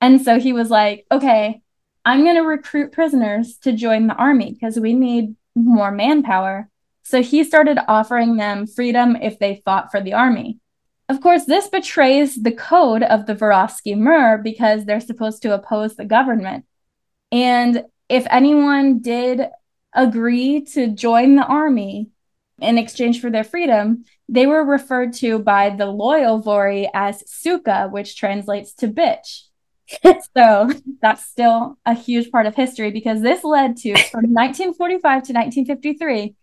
and 0.00 0.22
so 0.22 0.38
he 0.38 0.52
was 0.52 0.70
like, 0.70 1.06
okay, 1.10 1.62
I'm 2.04 2.22
going 2.22 2.36
to 2.36 2.42
recruit 2.42 2.92
prisoners 2.92 3.56
to 3.58 3.72
join 3.72 4.06
the 4.06 4.14
army 4.14 4.52
because 4.52 4.78
we 4.78 4.94
need 4.94 5.34
more 5.56 5.90
manpower. 5.90 6.68
So 7.02 7.22
he 7.22 7.42
started 7.42 7.78
offering 7.88 8.36
them 8.36 8.66
freedom 8.66 9.16
if 9.16 9.38
they 9.38 9.62
fought 9.64 9.90
for 9.90 10.00
the 10.00 10.12
army. 10.12 10.60
Of 11.08 11.20
course, 11.20 11.44
this 11.44 11.68
betrays 11.68 12.42
the 12.42 12.52
code 12.52 13.02
of 13.02 13.26
the 13.26 13.34
Vorovsky 13.34 13.96
Mir 13.96 14.38
because 14.38 14.84
they're 14.84 15.00
supposed 15.00 15.42
to 15.42 15.54
oppose 15.54 15.94
the 15.94 16.04
government. 16.04 16.64
And 17.30 17.84
if 18.08 18.26
anyone 18.28 18.98
did 18.98 19.48
agree 19.92 20.62
to 20.62 20.88
join 20.88 21.36
the 21.36 21.46
army 21.46 22.10
in 22.60 22.78
exchange 22.78 23.20
for 23.20 23.30
their 23.30 23.44
freedom, 23.44 24.04
they 24.28 24.46
were 24.46 24.64
referred 24.64 25.12
to 25.14 25.38
by 25.38 25.70
the 25.70 25.86
loyal 25.86 26.42
Vori 26.42 26.88
as 26.92 27.22
suka, 27.30 27.88
which 27.90 28.16
translates 28.16 28.74
to 28.74 28.88
bitch. 28.88 29.42
so 30.36 30.70
that's 31.00 31.24
still 31.24 31.78
a 31.86 31.94
huge 31.94 32.30
part 32.30 32.46
of 32.46 32.54
history 32.54 32.90
because 32.90 33.22
this 33.22 33.44
led 33.44 33.76
to 33.76 33.96
from 34.10 34.24
1945 34.32 35.00
to 35.02 35.32
1953 35.32 36.34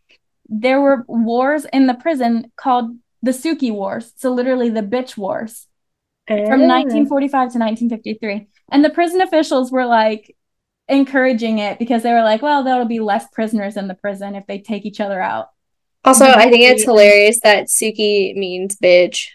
there 0.50 0.82
were 0.82 1.04
wars 1.08 1.66
in 1.74 1.88
the 1.88 1.94
prison 1.94 2.52
called 2.56 2.96
the 3.22 3.32
Suki 3.32 3.72
Wars. 3.72 4.14
So 4.18 4.32
literally 4.32 4.70
the 4.70 4.82
bitch 4.82 5.18
wars 5.18 5.68
from 6.28 6.68
1945 6.68 7.32
to 7.32 7.60
1953. 7.60 8.48
And 8.72 8.84
the 8.84 8.90
prison 8.90 9.22
officials 9.22 9.72
were 9.72 9.86
like 9.86 10.36
encouraging 10.88 11.60
it 11.60 11.80
because 11.80 12.04
they 12.04 12.12
were 12.12 12.24
like, 12.24 12.42
well, 12.42 12.64
there'll 12.64 12.86
be 12.86 13.00
less 13.00 13.26
prisoners 13.32 13.78
in 13.78 13.88
the 13.88 13.96
prison 13.96 14.36
if 14.36 14.46
they 14.48 14.60
take 14.60 14.86
each 14.86 15.00
other 15.00 15.22
out. 15.22 15.50
Also, 16.06 16.26
I 16.26 16.50
think 16.50 16.64
it's 16.64 16.84
hilarious 16.84 17.40
that 17.44 17.68
Suki 17.68 18.36
means 18.36 18.76
bitch. 18.76 19.28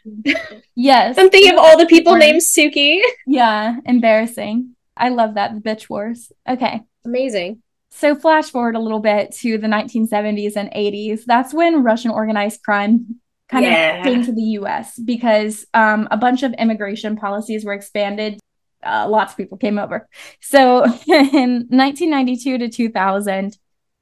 Yes. 0.74 1.18
I'm 1.18 1.30
thinking 1.30 1.54
of 1.54 1.58
all 1.58 1.78
the 1.78 1.86
people 1.86 2.14
named 2.16 2.40
Suki. 2.42 3.00
Yeah, 3.26 3.76
embarrassing. 3.84 4.76
I 4.96 5.08
love 5.08 5.34
that. 5.34 5.54
The 5.54 5.60
bitch 5.60 5.88
wars. 5.88 6.30
Okay. 6.48 6.82
Amazing. 7.04 7.62
So, 7.90 8.14
flash 8.14 8.50
forward 8.50 8.76
a 8.76 8.80
little 8.80 9.00
bit 9.00 9.32
to 9.36 9.58
the 9.58 9.66
1970s 9.66 10.56
and 10.56 10.70
80s. 10.70 11.24
That's 11.24 11.54
when 11.54 11.82
Russian 11.82 12.10
organized 12.10 12.62
crime 12.62 13.20
kind 13.48 13.64
yeah. 13.64 13.96
of 13.96 14.04
came 14.04 14.24
to 14.24 14.32
the 14.32 14.42
US 14.42 14.98
because 14.98 15.66
um, 15.72 16.06
a 16.10 16.16
bunch 16.16 16.42
of 16.42 16.52
immigration 16.52 17.16
policies 17.16 17.64
were 17.64 17.72
expanded. 17.72 18.38
Uh, 18.84 19.08
lots 19.08 19.32
of 19.32 19.36
people 19.36 19.58
came 19.58 19.78
over. 19.78 20.06
So, 20.40 20.84
in 21.06 21.66
1992 21.70 22.58
to 22.58 22.68
2000, 22.68 23.56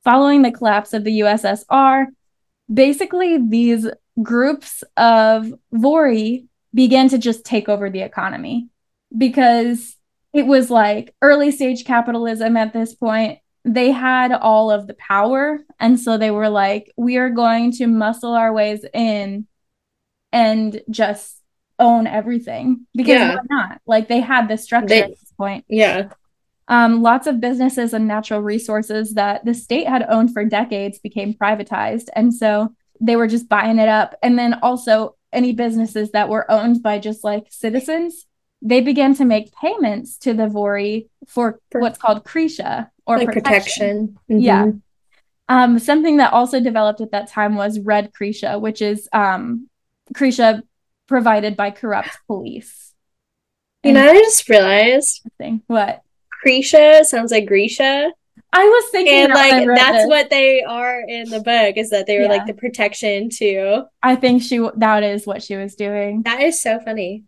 following 0.04 0.42
the 0.42 0.50
collapse 0.50 0.92
of 0.92 1.04
the 1.04 1.20
USSR, 1.20 2.06
basically 2.72 3.38
these 3.38 3.86
groups 4.22 4.82
of 4.96 5.52
Vori 5.72 6.46
began 6.74 7.08
to 7.08 7.18
just 7.18 7.44
take 7.44 7.68
over 7.68 7.90
the 7.90 8.00
economy 8.00 8.68
because 9.16 9.96
it 10.32 10.46
was 10.46 10.70
like 10.70 11.14
early 11.22 11.50
stage 11.50 11.84
capitalism 11.84 12.56
at 12.56 12.72
this 12.72 12.94
point. 12.94 13.38
They 13.64 13.90
had 13.90 14.32
all 14.32 14.70
of 14.70 14.86
the 14.86 14.94
power. 14.94 15.60
And 15.80 15.98
so 15.98 16.18
they 16.18 16.30
were 16.30 16.48
like, 16.48 16.92
we 16.96 17.16
are 17.16 17.30
going 17.30 17.72
to 17.72 17.86
muscle 17.86 18.34
our 18.34 18.52
ways 18.52 18.84
in 18.92 19.46
and 20.32 20.80
just 20.90 21.40
own 21.78 22.06
everything 22.06 22.86
because 22.94 23.14
yeah. 23.14 23.34
why 23.34 23.42
not? 23.48 23.80
Like 23.86 24.08
they 24.08 24.20
had 24.20 24.48
the 24.48 24.56
structure 24.56 24.88
they, 24.88 25.02
at 25.02 25.10
this 25.10 25.32
point. 25.36 25.64
Yeah. 25.68 26.10
Um, 26.68 27.02
lots 27.02 27.26
of 27.26 27.40
businesses 27.40 27.92
and 27.92 28.08
natural 28.08 28.40
resources 28.40 29.14
that 29.14 29.44
the 29.44 29.54
state 29.54 29.86
had 29.86 30.04
owned 30.08 30.32
for 30.32 30.44
decades 30.44 30.98
became 30.98 31.34
privatized. 31.34 32.08
And 32.14 32.34
so 32.34 32.74
they 33.00 33.16
were 33.16 33.28
just 33.28 33.48
buying 33.48 33.78
it 33.78 33.88
up. 33.88 34.14
And 34.22 34.38
then 34.38 34.54
also, 34.62 35.16
any 35.32 35.52
businesses 35.52 36.12
that 36.12 36.28
were 36.28 36.50
owned 36.50 36.82
by 36.82 36.98
just 36.98 37.22
like 37.22 37.46
citizens, 37.50 38.26
they 38.62 38.80
began 38.80 39.14
to 39.14 39.24
make 39.24 39.54
payments 39.54 40.16
to 40.18 40.32
the 40.32 40.46
Vori 40.46 41.08
for, 41.28 41.60
for 41.70 41.80
what's 41.80 41.98
called 41.98 42.24
Krisha 42.24 42.90
or 43.06 43.18
like 43.18 43.28
protection. 43.28 44.16
protection. 44.16 44.18
Mm-hmm. 44.30 44.38
Yeah. 44.38 44.70
Um, 45.48 45.78
something 45.78 46.16
that 46.16 46.32
also 46.32 46.58
developed 46.58 47.00
at 47.00 47.12
that 47.12 47.28
time 47.28 47.54
was 47.54 47.78
Red 47.78 48.12
Krisha, 48.12 48.60
which 48.60 48.82
is 48.82 49.08
um, 49.12 49.68
provided 51.06 51.56
by 51.56 51.70
corrupt 51.70 52.18
police. 52.26 52.92
You 53.84 53.92
know, 53.92 54.10
I 54.10 54.14
just 54.14 54.48
realized. 54.48 55.22
What? 55.66 56.02
Krisha 56.44 57.04
sounds 57.04 57.32
like 57.32 57.46
Grisha. 57.46 58.10
I 58.52 58.64
was 58.64 58.90
thinking, 58.90 59.14
and 59.14 59.32
like 59.32 59.66
that's 59.66 59.98
this. 59.98 60.08
what 60.08 60.30
they 60.30 60.62
are 60.62 61.00
in 61.00 61.28
the 61.28 61.40
book 61.40 61.76
is 61.76 61.90
that 61.90 62.06
they 62.06 62.16
were 62.16 62.24
yeah. 62.24 62.30
like 62.30 62.46
the 62.46 62.54
protection 62.54 63.28
too. 63.28 63.82
I 64.02 64.16
think 64.16 64.42
she 64.42 64.66
that 64.76 65.02
is 65.02 65.26
what 65.26 65.42
she 65.42 65.56
was 65.56 65.74
doing. 65.74 66.22
That 66.22 66.40
is 66.40 66.60
so 66.60 66.80
funny. 66.80 67.24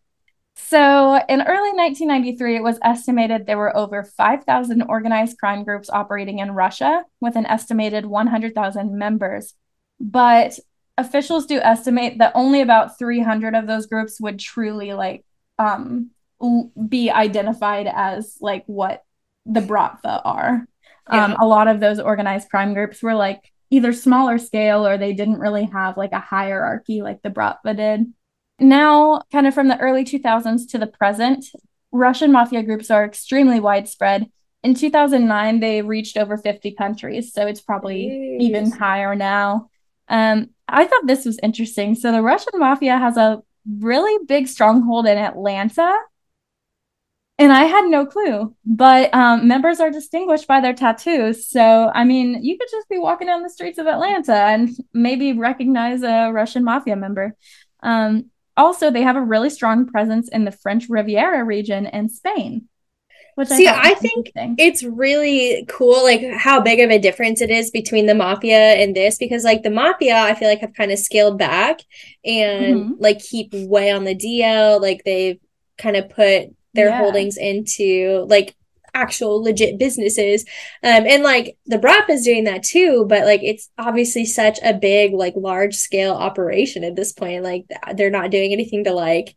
So, 0.55 1.15
in 1.29 1.41
early 1.41 1.71
1993, 1.73 2.57
it 2.57 2.62
was 2.62 2.79
estimated 2.83 3.47
there 3.47 3.57
were 3.57 3.75
over 3.77 4.03
5,000 4.03 4.83
organized 4.83 5.38
crime 5.38 5.65
groups 5.65 5.88
operating 5.88 6.41
in 6.41 6.50
Russia 6.50 7.05
with 7.21 7.37
an 7.37 7.47
estimated 7.47 8.05
100,000 8.05 8.99
members. 8.99 9.55
But 10.00 10.59
officials 10.99 11.47
do 11.47 11.59
estimate 11.61 12.19
that 12.19 12.33
only 12.35 12.61
about 12.61 12.99
300 12.99 13.55
of 13.55 13.67
those 13.67 13.87
groups 13.87 14.21
would 14.21 14.38
truly 14.38 14.93
like 14.95 15.25
um, 15.59 16.11
be 16.88 17.11
identified 17.11 17.87
as 17.92 18.37
like 18.40 18.64
what 18.66 19.02
the 19.47 19.61
Bratva 19.61 20.21
are. 20.25 20.66
Yeah. 21.11 21.25
Um, 21.25 21.37
a 21.40 21.47
lot 21.47 21.68
of 21.68 21.80
those 21.80 21.99
organized 21.99 22.50
crime 22.50 22.75
groups 22.75 23.02
were 23.02 23.14
like 23.14 23.52
either 23.71 23.92
smaller 23.92 24.38
scale 24.38 24.87
or 24.87 24.97
they 24.97 25.12
didn't 25.12 25.38
really 25.38 25.64
have 25.66 25.97
like 25.97 26.12
a 26.12 26.21
hierarchy 26.21 27.02
like 27.02 27.23
the 27.23 27.30
Bratva 27.30 27.76
did. 27.76 28.12
Now, 28.61 29.23
kind 29.30 29.47
of 29.47 29.54
from 29.54 29.68
the 29.68 29.78
early 29.78 30.04
2000s 30.04 30.71
to 30.71 30.78
the 30.78 30.87
present, 30.87 31.47
Russian 31.92 32.33
mafia 32.33 32.62
groups 32.62 32.90
are 32.90 33.04
extremely 33.04 33.61
widespread. 33.61 34.30
In 34.62 34.75
2009, 34.75 35.61
they 35.61 35.83
reached 35.83 36.16
over 36.16 36.37
50 36.37 36.73
countries, 36.73 37.33
so 37.33 37.47
it's 37.47 37.61
probably 37.61 38.07
Jeez. 38.07 38.40
even 38.40 38.71
higher 38.73 39.14
now. 39.14 39.71
Um, 40.09 40.50
I 40.66 40.87
thought 40.87 41.07
this 41.07 41.25
was 41.25 41.38
interesting. 41.42 41.95
So 41.95 42.11
the 42.11 42.23
Russian 42.23 42.59
mafia 42.59 42.99
has 42.99 43.16
a 43.16 43.42
really 43.78 44.25
big 44.26 44.49
stronghold 44.49 45.07
in 45.07 45.16
Atlanta. 45.16 45.95
And 47.40 47.52
I 47.52 47.64
had 47.64 47.85
no 47.85 48.04
clue, 48.04 48.57
but 48.66 49.14
um, 49.14 49.47
members 49.47 49.78
are 49.78 49.90
distinguished 49.90 50.49
by 50.49 50.61
their 50.61 50.75
tattoos. 50.75 51.49
So, 51.49 51.88
I 51.95 52.02
mean, 52.02 52.42
you 52.42 52.59
could 52.59 52.66
just 52.68 52.88
be 52.88 52.99
walking 52.99 53.28
down 53.28 53.45
the 53.45 53.49
streets 53.49 53.78
of 53.78 53.87
Atlanta 53.87 54.35
and 54.35 54.71
maybe 54.92 55.33
recognize 55.33 56.02
a 56.02 56.33
Russian 56.33 56.64
mafia 56.64 56.97
member. 56.97 57.37
Um, 57.80 58.30
also, 58.57 58.90
they 58.90 59.02
have 59.02 59.14
a 59.14 59.23
really 59.23 59.50
strong 59.50 59.87
presence 59.87 60.28
in 60.28 60.45
the 60.45 60.50
French 60.50 60.88
Riviera 60.88 61.45
region 61.45 61.87
and 61.87 62.11
Spain. 62.11 62.68
Which 63.37 63.50
See, 63.50 63.68
I, 63.68 63.90
I 63.90 63.95
think 63.95 64.33
it's 64.35 64.83
really 64.83 65.64
cool, 65.68 66.02
like 66.02 66.28
how 66.33 66.61
big 66.61 66.80
of 66.80 66.90
a 66.90 66.99
difference 66.99 67.40
it 67.40 67.52
is 67.52 67.71
between 67.71 68.07
the 68.07 68.16
mafia 68.16 68.59
and 68.59 68.97
this, 68.97 69.16
because 69.16 69.45
like 69.45 69.62
the 69.62 69.71
mafia, 69.71 70.16
I 70.16 70.35
feel 70.35 70.49
like 70.49 70.59
have 70.59 70.75
kind 70.75 70.90
of 70.90 70.99
scaled 70.99 71.38
back 71.38 71.78
and 72.25 72.76
mm-hmm. 72.76 72.92
like 72.99 73.21
keep 73.21 73.52
way 73.52 73.92
on 73.92 74.02
the 74.02 74.16
DL. 74.16 74.80
Like 74.80 75.04
they've 75.04 75.38
kind 75.76 75.95
of 75.95 76.11
put 76.11 76.49
their 76.78 76.88
yeah. 76.88 76.99
holdings 76.99 77.37
into 77.37 78.25
like 78.28 78.54
actual 78.94 79.42
legit 79.42 79.78
businesses. 79.78 80.44
Um, 80.82 81.06
and 81.06 81.23
like 81.23 81.56
the 81.66 81.78
Bratva 81.78 82.11
is 82.11 82.25
doing 82.25 82.44
that 82.44 82.62
too, 82.62 83.06
but 83.08 83.25
like 83.25 83.40
it's 83.42 83.70
obviously 83.78 84.25
such 84.25 84.58
a 84.62 84.75
big, 84.75 85.12
like 85.12 85.35
large 85.37 85.75
scale 85.75 86.14
operation 86.14 86.85
at 86.85 86.97
this 86.97 87.12
point. 87.12 87.44
Like 87.44 87.66
they're 87.94 88.11
not 88.11 88.30
doing 88.30 88.52
anything 88.52 88.85
to 88.85 88.92
like 88.92 89.37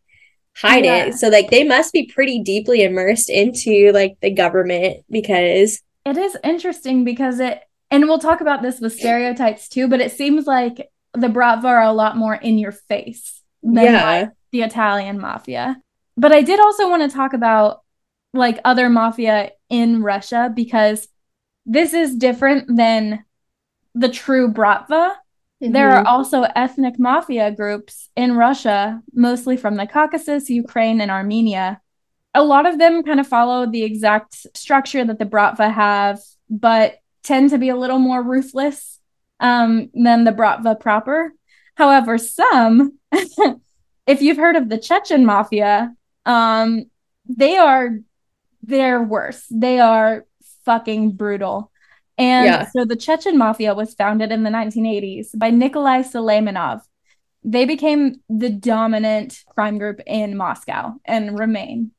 hide 0.55 0.85
yeah. 0.85 1.05
it. 1.05 1.15
So 1.15 1.29
like 1.29 1.49
they 1.49 1.63
must 1.63 1.93
be 1.93 2.07
pretty 2.07 2.41
deeply 2.41 2.83
immersed 2.83 3.29
into 3.29 3.91
like 3.93 4.17
the 4.21 4.31
government 4.31 5.05
because 5.09 5.81
it 6.05 6.17
is 6.17 6.37
interesting 6.43 7.03
because 7.03 7.39
it 7.39 7.61
and 7.89 8.05
we'll 8.05 8.19
talk 8.19 8.41
about 8.41 8.61
this 8.61 8.79
with 8.79 8.93
stereotypes 8.93 9.67
too, 9.67 9.87
but 9.87 10.01
it 10.01 10.11
seems 10.11 10.47
like 10.47 10.89
the 11.13 11.27
Bratva 11.27 11.65
are 11.65 11.83
a 11.83 11.91
lot 11.91 12.15
more 12.15 12.33
in 12.33 12.57
your 12.57 12.71
face 12.71 13.41
than 13.61 13.83
yeah. 13.83 14.05
like 14.05 14.29
the 14.51 14.61
Italian 14.61 15.19
mafia. 15.19 15.77
But 16.21 16.31
I 16.31 16.41
did 16.41 16.59
also 16.59 16.89
want 16.89 17.01
to 17.09 17.15
talk 17.15 17.33
about 17.33 17.81
like 18.33 18.59
other 18.63 18.89
mafia 18.89 19.51
in 19.69 20.01
Russia 20.01 20.51
because 20.53 21.07
this 21.65 21.93
is 21.93 22.15
different 22.15 22.77
than 22.77 23.25
the 23.93 24.09
true 24.09 24.51
Bratva 24.51 25.15
Mm-hmm. 25.61 25.73
There 25.73 25.91
are 25.91 25.99
mm-hmm. 25.99 26.07
also 26.07 26.41
ethnic 26.55 26.97
mafia 26.97 27.51
groups 27.51 28.09
in 28.15 28.35
Russia, 28.35 29.01
mostly 29.13 29.57
from 29.57 29.75
the 29.75 29.85
Caucasus, 29.85 30.49
Ukraine, 30.49 31.01
and 31.01 31.11
Armenia. 31.11 31.79
A 32.33 32.43
lot 32.43 32.65
of 32.65 32.79
them 32.79 33.03
kind 33.03 33.19
of 33.19 33.27
follow 33.27 33.69
the 33.69 33.83
exact 33.83 34.35
structure 34.57 35.05
that 35.05 35.19
the 35.19 35.25
Bratva 35.25 35.71
have, 35.71 36.19
but 36.49 36.99
tend 37.23 37.51
to 37.51 37.59
be 37.59 37.69
a 37.69 37.75
little 37.75 37.99
more 37.99 38.23
ruthless 38.23 38.99
um, 39.39 39.91
than 39.93 40.23
the 40.23 40.31
Bratva 40.31 40.79
proper. 40.79 41.33
However, 41.75 42.17
some, 42.17 42.97
if 44.07 44.21
you've 44.21 44.37
heard 44.37 44.55
of 44.55 44.69
the 44.69 44.79
Chechen 44.79 45.25
mafia, 45.25 45.93
um, 46.25 46.85
they 47.27 47.57
are 47.57 47.99
they're 48.63 49.01
worse. 49.01 49.45
They 49.49 49.79
are 49.79 50.25
fucking 50.65 51.13
brutal. 51.13 51.71
And 52.17 52.45
yeah. 52.45 52.69
so 52.69 52.85
the 52.85 52.95
Chechen 52.95 53.37
Mafia 53.37 53.73
was 53.73 53.93
founded 53.93 54.31
in 54.31 54.43
the 54.43 54.49
1980s 54.49 55.37
by 55.37 55.49
Nikolai 55.49 56.01
Suleimanov. 56.01 56.81
They 57.43 57.65
became 57.65 58.21
the 58.29 58.49
dominant 58.49 59.43
crime 59.47 59.79
group 59.79 60.01
in 60.05 60.37
Moscow 60.37 60.93
and 61.05 61.39
remain. 61.39 61.91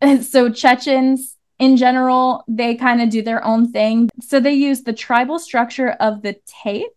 And 0.00 0.24
so 0.24 0.50
Chechens 0.50 1.36
in 1.58 1.76
general, 1.76 2.44
they 2.46 2.74
kind 2.74 3.00
of 3.00 3.10
do 3.10 3.22
their 3.22 3.44
own 3.44 3.72
thing. 3.72 4.10
So 4.20 4.40
they 4.40 4.52
use 4.52 4.82
the 4.82 4.92
tribal 4.92 5.38
structure 5.38 5.90
of 5.90 6.22
the 6.22 6.36
tape, 6.62 6.90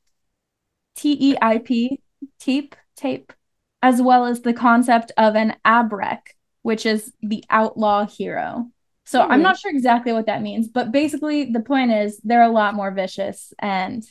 T 0.95 1.17
E 1.19 1.37
I 1.41 1.59
P, 1.59 2.01
tape, 2.39 2.75
tape, 2.95 3.31
as 3.81 4.01
well 4.01 4.25
as 4.25 4.41
the 4.41 4.53
concept 4.53 5.11
of 5.17 5.35
an 5.35 5.55
abrek, 5.65 6.19
which 6.61 6.85
is 6.85 7.11
the 7.21 7.43
outlaw 7.49 8.05
hero. 8.05 8.69
So 9.05 9.21
mm-hmm. 9.21 9.31
I'm 9.31 9.41
not 9.41 9.57
sure 9.57 9.71
exactly 9.71 10.13
what 10.13 10.27
that 10.27 10.41
means, 10.41 10.67
but 10.67 10.91
basically 10.91 11.45
the 11.45 11.61
point 11.61 11.91
is 11.91 12.19
they're 12.23 12.43
a 12.43 12.49
lot 12.49 12.75
more 12.75 12.91
vicious 12.91 13.53
and 13.59 14.03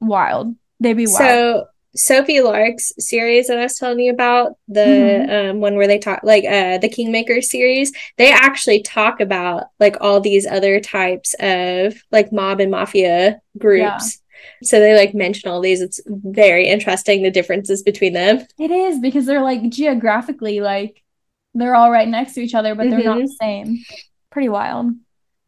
wild. 0.00 0.54
They 0.80 0.92
be 0.92 1.06
wild. 1.06 1.16
So 1.16 1.66
Sophie 1.96 2.40
Lark's 2.40 2.92
series 2.98 3.46
that 3.46 3.58
I 3.58 3.62
was 3.62 3.78
telling 3.78 4.00
you 4.00 4.12
about, 4.12 4.58
the 4.66 4.80
mm-hmm. 4.80 5.50
um, 5.50 5.60
one 5.60 5.76
where 5.76 5.86
they 5.86 5.98
talk 5.98 6.20
like 6.24 6.44
uh 6.44 6.78
the 6.78 6.88
Kingmaker 6.88 7.40
series, 7.40 7.92
they 8.18 8.32
actually 8.32 8.82
talk 8.82 9.20
about 9.20 9.68
like 9.78 9.96
all 10.00 10.20
these 10.20 10.46
other 10.46 10.80
types 10.80 11.34
of 11.38 11.94
like 12.10 12.32
mob 12.32 12.60
and 12.60 12.70
mafia 12.70 13.40
groups. 13.56 13.82
Yeah. 13.82 14.20
So 14.64 14.80
they 14.80 14.96
like 14.96 15.14
mention 15.14 15.50
all 15.50 15.60
these. 15.60 15.80
It's 15.80 16.00
very 16.06 16.66
interesting 16.66 17.22
the 17.22 17.30
differences 17.30 17.82
between 17.82 18.12
them. 18.12 18.44
It 18.58 18.70
is 18.70 18.98
because 18.98 19.24
they're 19.24 19.40
like 19.42 19.70
geographically 19.70 20.60
like 20.60 21.03
they're 21.54 21.74
all 21.74 21.90
right 21.90 22.08
next 22.08 22.34
to 22.34 22.40
each 22.40 22.54
other, 22.54 22.74
but 22.74 22.90
they're 22.90 23.00
mm-hmm. 23.00 23.18
not 23.20 23.20
the 23.20 23.36
same 23.40 23.84
pretty 24.30 24.48
wild. 24.48 24.92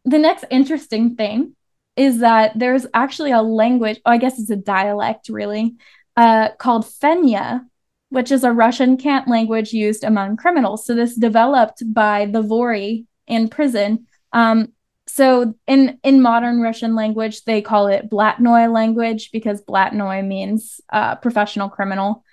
The 0.05 0.17
next 0.17 0.45
interesting 0.49 1.15
thing 1.15 1.55
is 1.97 2.19
that 2.19 2.57
there's 2.57 2.87
actually 2.93 3.31
a 3.31 3.41
language, 3.41 3.99
oh, 4.05 4.11
I 4.11 4.17
guess 4.17 4.39
it's 4.39 4.49
a 4.49 4.55
dialect 4.55 5.29
really, 5.29 5.75
uh, 6.15 6.49
called 6.57 6.85
Fenya, 6.85 7.65
which 8.09 8.31
is 8.31 8.43
a 8.43 8.51
Russian 8.51 8.95
cant 8.97 9.27
language 9.27 9.73
used 9.73 10.03
among 10.03 10.37
criminals. 10.37 10.85
So 10.85 10.95
this 10.95 11.15
developed 11.15 11.83
by 11.93 12.27
the 12.27 12.41
Vori 12.41 13.05
in 13.27 13.49
prison. 13.49 14.07
Um, 14.31 14.71
so 15.07 15.55
in 15.67 15.99
in 16.03 16.21
modern 16.21 16.61
Russian 16.61 16.95
language, 16.95 17.43
they 17.43 17.61
call 17.61 17.87
it 17.87 18.09
Blatnoy 18.09 18.71
language 18.71 19.31
because 19.31 19.61
Blatnoy 19.63 20.25
means 20.25 20.79
uh, 20.91 21.15
professional 21.15 21.69
criminal. 21.69 22.23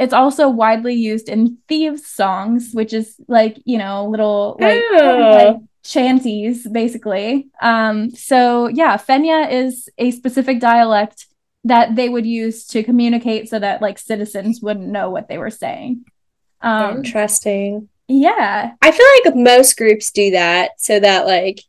It's 0.00 0.14
also 0.14 0.48
widely 0.48 0.94
used 0.94 1.28
in 1.28 1.58
thieves 1.68 2.06
songs, 2.06 2.70
which 2.72 2.94
is 2.94 3.16
like 3.28 3.60
you 3.66 3.78
know 3.78 4.06
little 4.06 4.56
like, 4.58 4.82
like 4.92 5.56
shanties 5.84 6.66
basically. 6.66 7.48
Um 7.60 8.10
so 8.10 8.68
yeah 8.68 8.96
fenya 8.96 9.52
is 9.52 9.88
a 9.98 10.10
specific 10.10 10.58
dialect 10.58 11.26
that 11.64 11.94
they 11.96 12.08
would 12.08 12.24
use 12.24 12.66
to 12.68 12.82
communicate 12.82 13.50
so 13.50 13.58
that 13.58 13.82
like 13.82 13.98
citizens 13.98 14.62
wouldn't 14.62 14.88
know 14.88 15.10
what 15.10 15.28
they 15.28 15.36
were 15.36 15.50
saying. 15.50 16.06
Um 16.62 16.98
interesting. 16.98 17.88
yeah. 18.08 18.72
I 18.80 18.90
feel 18.90 19.06
like 19.24 19.36
most 19.36 19.76
groups 19.76 20.10
do 20.10 20.30
that 20.30 20.70
so 20.78 20.98
that 20.98 21.26
like 21.26 21.60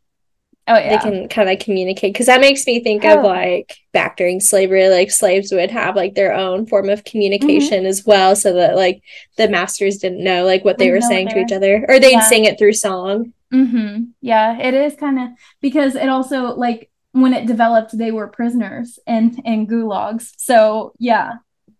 oh 0.68 0.76
yeah 0.76 0.90
they 0.90 0.98
can 0.98 1.28
kind 1.28 1.50
of 1.50 1.58
communicate 1.58 2.12
because 2.12 2.26
that 2.26 2.40
makes 2.40 2.66
me 2.66 2.82
think 2.82 3.04
oh. 3.04 3.18
of 3.18 3.24
like 3.24 3.78
back 3.92 4.16
during 4.16 4.40
slavery 4.40 4.88
like 4.88 5.10
slaves 5.10 5.52
would 5.52 5.70
have 5.70 5.96
like 5.96 6.14
their 6.14 6.32
own 6.32 6.66
form 6.66 6.88
of 6.88 7.04
communication 7.04 7.78
mm-hmm. 7.78 7.86
as 7.86 8.04
well 8.06 8.36
so 8.36 8.52
that 8.52 8.76
like 8.76 9.02
the 9.36 9.48
masters 9.48 9.98
didn't 9.98 10.22
know 10.22 10.44
like 10.44 10.64
what 10.64 10.78
they 10.78 10.90
were 10.90 11.00
saying 11.00 11.28
to 11.28 11.38
each 11.38 11.52
other 11.52 11.84
or 11.88 11.98
they'd 11.98 12.12
yeah. 12.12 12.20
sing 12.20 12.44
it 12.44 12.58
through 12.58 12.72
song 12.72 13.32
Mm-hmm. 13.52 14.04
Yeah, 14.20 14.58
it 14.58 14.74
is 14.74 14.94
kind 14.96 15.18
of 15.18 15.28
because 15.60 15.94
it 15.94 16.08
also 16.08 16.54
like 16.54 16.90
when 17.12 17.34
it 17.34 17.46
developed, 17.46 17.96
they 17.96 18.10
were 18.10 18.28
prisoners 18.28 18.98
and 19.06 19.38
in 19.44 19.66
gulags. 19.66 20.32
So 20.38 20.94
yeah, 20.98 21.34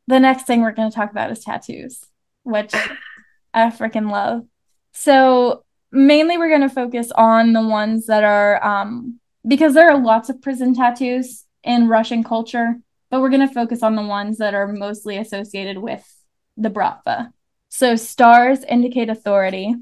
the 0.06 0.20
next 0.20 0.46
thing 0.46 0.60
we're 0.60 0.72
going 0.72 0.90
to 0.90 0.94
talk 0.94 1.10
about 1.10 1.30
is 1.30 1.42
tattoos, 1.42 2.04
which 2.42 2.74
I 3.54 3.70
freaking 3.70 4.10
love. 4.10 4.44
So 4.92 5.64
mainly 5.92 6.38
we're 6.38 6.48
going 6.48 6.62
to 6.62 6.68
focus 6.68 7.12
on 7.14 7.52
the 7.52 7.66
ones 7.66 8.06
that 8.06 8.24
are 8.24 8.64
um 8.64 9.20
because 9.46 9.74
there 9.74 9.90
are 9.90 9.98
lots 9.98 10.28
of 10.28 10.40
prison 10.40 10.74
tattoos 10.74 11.44
in 11.64 11.88
Russian 11.88 12.22
culture, 12.24 12.76
but 13.10 13.20
we're 13.20 13.30
going 13.30 13.46
to 13.46 13.54
focus 13.54 13.82
on 13.82 13.96
the 13.96 14.02
ones 14.02 14.38
that 14.38 14.54
are 14.54 14.68
mostly 14.68 15.16
associated 15.16 15.78
with 15.78 16.04
the 16.56 16.70
Bratva. 16.70 17.32
So 17.68 17.96
stars 17.96 18.62
indicate 18.64 19.08
authority 19.08 19.74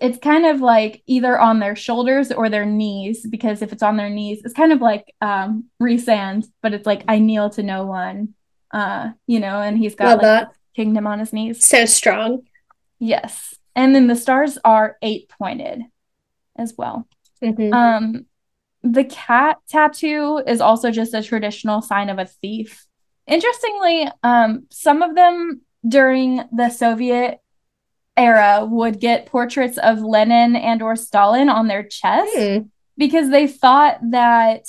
it's 0.00 0.18
kind 0.18 0.44
of 0.44 0.60
like 0.60 1.02
either 1.06 1.38
on 1.38 1.60
their 1.60 1.76
shoulders 1.76 2.32
or 2.32 2.48
their 2.48 2.66
knees 2.66 3.26
because 3.26 3.62
if 3.62 3.72
it's 3.72 3.82
on 3.82 3.96
their 3.96 4.10
knees 4.10 4.42
it's 4.44 4.54
kind 4.54 4.72
of 4.72 4.80
like 4.80 5.14
um 5.20 5.64
Rhysand 5.80 6.46
but 6.62 6.74
it's 6.74 6.86
like 6.86 7.04
i 7.08 7.18
kneel 7.18 7.50
to 7.50 7.62
no 7.62 7.86
one 7.86 8.34
uh 8.72 9.10
you 9.26 9.40
know 9.40 9.60
and 9.60 9.78
he's 9.78 9.94
got 9.94 10.06
Love 10.06 10.16
like 10.18 10.22
that. 10.22 10.52
kingdom 10.74 11.06
on 11.06 11.20
his 11.20 11.32
knees 11.32 11.64
so 11.64 11.84
strong 11.84 12.42
yes 12.98 13.54
and 13.74 13.94
then 13.94 14.06
the 14.06 14.16
stars 14.16 14.58
are 14.64 14.96
eight 15.02 15.28
pointed 15.28 15.82
as 16.56 16.74
well 16.76 17.06
mm-hmm. 17.42 17.72
um 17.72 18.26
the 18.82 19.04
cat 19.04 19.58
tattoo 19.68 20.42
is 20.46 20.60
also 20.60 20.90
just 20.90 21.14
a 21.14 21.22
traditional 21.22 21.80
sign 21.80 22.08
of 22.08 22.18
a 22.18 22.26
thief 22.26 22.86
interestingly 23.26 24.08
um 24.22 24.66
some 24.70 25.02
of 25.02 25.14
them 25.14 25.60
during 25.86 26.42
the 26.52 26.70
soviet 26.70 27.40
era 28.16 28.64
would 28.64 29.00
get 29.00 29.26
portraits 29.26 29.78
of 29.78 30.00
Lenin 30.00 30.56
and 30.56 30.82
or 30.82 30.96
Stalin 30.96 31.48
on 31.48 31.66
their 31.66 31.82
chest 31.82 32.34
mm. 32.36 32.68
because 32.96 33.30
they 33.30 33.46
thought 33.46 33.98
that 34.10 34.66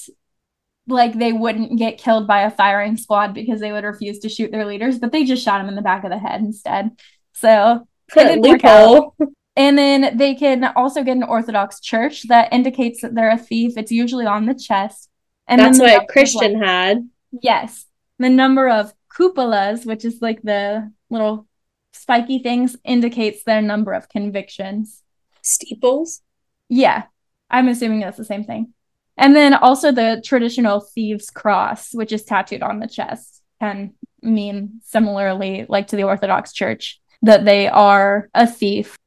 like 0.87 1.17
they 1.17 1.33
wouldn't 1.33 1.77
get 1.77 1.97
killed 1.97 2.27
by 2.27 2.41
a 2.41 2.51
firing 2.51 2.97
squad 2.97 3.33
because 3.33 3.59
they 3.59 3.71
would 3.71 3.83
refuse 3.83 4.19
to 4.19 4.29
shoot 4.29 4.51
their 4.51 4.65
leaders, 4.65 4.99
but 4.99 5.11
they 5.11 5.25
just 5.25 5.43
shot 5.43 5.61
him 5.61 5.67
in 5.67 5.75
the 5.75 5.81
back 5.81 6.03
of 6.03 6.11
the 6.11 6.17
head 6.17 6.41
instead. 6.41 6.91
So 7.33 7.87
loophole. 8.15 9.15
And 9.57 9.77
then 9.77 10.17
they 10.17 10.35
can 10.35 10.65
also 10.75 11.01
get 11.03 11.15
an 11.15 11.23
Orthodox 11.23 11.79
church 11.79 12.23
that 12.27 12.51
indicates 12.51 13.01
that 13.01 13.15
they're 13.15 13.31
a 13.31 13.37
thief. 13.37 13.73
It's 13.77 13.91
usually 13.91 14.25
on 14.25 14.45
the 14.45 14.53
chest. 14.53 15.09
And 15.47 15.61
that's 15.61 15.79
what 15.79 16.07
Christian 16.09 16.59
like, 16.59 16.63
had. 16.63 17.09
Yes. 17.41 17.85
The 18.19 18.29
number 18.29 18.67
of 18.67 18.93
cupolas, 19.15 19.85
which 19.85 20.03
is 20.03 20.21
like 20.21 20.41
the 20.41 20.91
little 21.09 21.47
spiky 21.93 22.39
things, 22.39 22.75
indicates 22.83 23.43
their 23.43 23.61
number 23.61 23.93
of 23.93 24.09
convictions. 24.09 25.01
Steeples? 25.41 26.21
Yeah. 26.67 27.03
I'm 27.49 27.69
assuming 27.69 28.01
that's 28.01 28.17
the 28.17 28.25
same 28.25 28.43
thing. 28.43 28.73
And 29.17 29.33
then 29.33 29.53
also 29.53 29.93
the 29.93 30.21
traditional 30.25 30.81
thieves 30.81 31.29
cross, 31.29 31.93
which 31.93 32.11
is 32.11 32.25
tattooed 32.25 32.61
on 32.61 32.79
the 32.79 32.87
chest, 32.87 33.41
can 33.61 33.93
mean 34.21 34.81
similarly, 34.83 35.65
like 35.69 35.87
to 35.87 35.95
the 35.95 36.03
Orthodox 36.03 36.51
Church, 36.51 36.99
that 37.25 37.43
they 37.43 37.67
are 37.67 38.29
a 38.33 38.47
thief. 38.47 38.97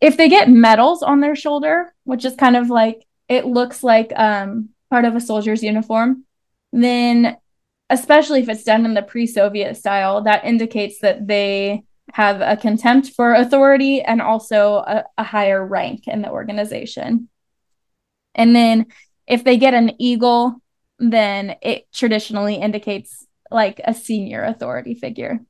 If 0.00 0.16
they 0.16 0.28
get 0.28 0.50
medals 0.50 1.02
on 1.02 1.20
their 1.20 1.34
shoulder, 1.34 1.94
which 2.04 2.24
is 2.24 2.36
kind 2.36 2.56
of 2.56 2.68
like 2.68 3.06
it 3.28 3.46
looks 3.46 3.82
like 3.82 4.12
um, 4.14 4.68
part 4.90 5.06
of 5.06 5.16
a 5.16 5.20
soldier's 5.20 5.62
uniform, 5.62 6.24
then 6.72 7.38
especially 7.88 8.40
if 8.40 8.48
it's 8.50 8.64
done 8.64 8.84
in 8.84 8.92
the 8.92 9.02
pre-Soviet 9.02 9.76
style, 9.76 10.22
that 10.24 10.44
indicates 10.44 11.00
that 11.00 11.26
they 11.26 11.84
have 12.12 12.42
a 12.42 12.56
contempt 12.56 13.12
for 13.16 13.32
authority 13.32 14.02
and 14.02 14.20
also 14.20 14.76
a, 14.76 15.04
a 15.16 15.24
higher 15.24 15.64
rank 15.66 16.06
in 16.06 16.20
the 16.20 16.30
organization. 16.30 17.30
And 18.34 18.54
then 18.54 18.86
if 19.26 19.42
they 19.42 19.56
get 19.56 19.72
an 19.72 19.92
eagle, 19.98 20.60
then 20.98 21.56
it 21.62 21.90
traditionally 21.92 22.56
indicates 22.56 23.26
like 23.50 23.80
a 23.82 23.94
senior 23.94 24.44
authority 24.44 24.94
figure. 24.94 25.40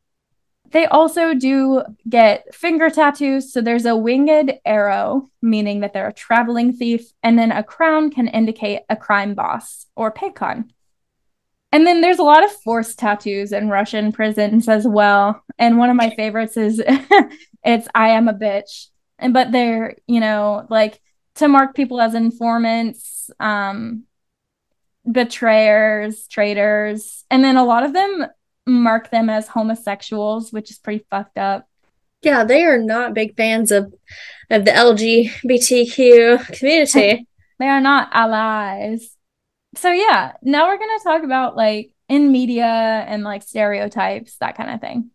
They 0.74 0.86
also 0.86 1.34
do 1.34 1.84
get 2.08 2.52
finger 2.52 2.90
tattoos. 2.90 3.52
So 3.52 3.60
there's 3.60 3.86
a 3.86 3.96
winged 3.96 4.54
arrow, 4.66 5.30
meaning 5.40 5.80
that 5.80 5.92
they're 5.92 6.08
a 6.08 6.12
traveling 6.12 6.72
thief, 6.72 7.12
and 7.22 7.38
then 7.38 7.52
a 7.52 7.62
crown 7.62 8.10
can 8.10 8.26
indicate 8.26 8.80
a 8.88 8.96
crime 8.96 9.34
boss 9.34 9.86
or 9.94 10.12
pakhan. 10.12 10.70
And 11.70 11.86
then 11.86 12.00
there's 12.00 12.18
a 12.18 12.24
lot 12.24 12.42
of 12.42 12.50
forced 12.50 12.98
tattoos 12.98 13.52
in 13.52 13.68
Russian 13.68 14.10
prisons 14.10 14.68
as 14.68 14.84
well. 14.84 15.44
And 15.60 15.78
one 15.78 15.90
of 15.90 15.96
my 15.96 16.10
favorites 16.10 16.56
is 16.56 16.82
it's 17.64 17.86
I 17.94 18.08
am 18.08 18.26
a 18.26 18.34
bitch. 18.34 18.88
And 19.16 19.32
but 19.32 19.52
they're, 19.52 19.94
you 20.08 20.18
know, 20.18 20.66
like 20.70 21.00
to 21.36 21.46
mark 21.46 21.76
people 21.76 22.00
as 22.00 22.14
informants, 22.14 23.30
um, 23.38 24.06
betrayers, 25.10 26.26
traitors, 26.26 27.24
and 27.30 27.44
then 27.44 27.56
a 27.56 27.64
lot 27.64 27.84
of 27.84 27.92
them 27.92 28.26
mark 28.66 29.10
them 29.10 29.28
as 29.28 29.48
homosexuals, 29.48 30.52
which 30.52 30.70
is 30.70 30.78
pretty 30.78 31.04
fucked 31.10 31.38
up. 31.38 31.68
Yeah, 32.22 32.44
they 32.44 32.64
are 32.64 32.78
not 32.78 33.14
big 33.14 33.36
fans 33.36 33.70
of 33.70 33.92
of 34.50 34.64
the 34.64 34.70
LGBTQ 34.70 36.58
community. 36.58 37.26
they 37.58 37.68
are 37.68 37.80
not 37.80 38.08
allies. 38.12 39.16
So 39.76 39.90
yeah, 39.90 40.32
now 40.42 40.68
we're 40.68 40.78
gonna 40.78 40.98
talk 41.02 41.22
about 41.22 41.56
like 41.56 41.92
in 42.08 42.32
media 42.32 42.64
and 42.64 43.24
like 43.24 43.42
stereotypes, 43.42 44.36
that 44.38 44.56
kind 44.56 44.70
of 44.70 44.80
thing. 44.80 45.10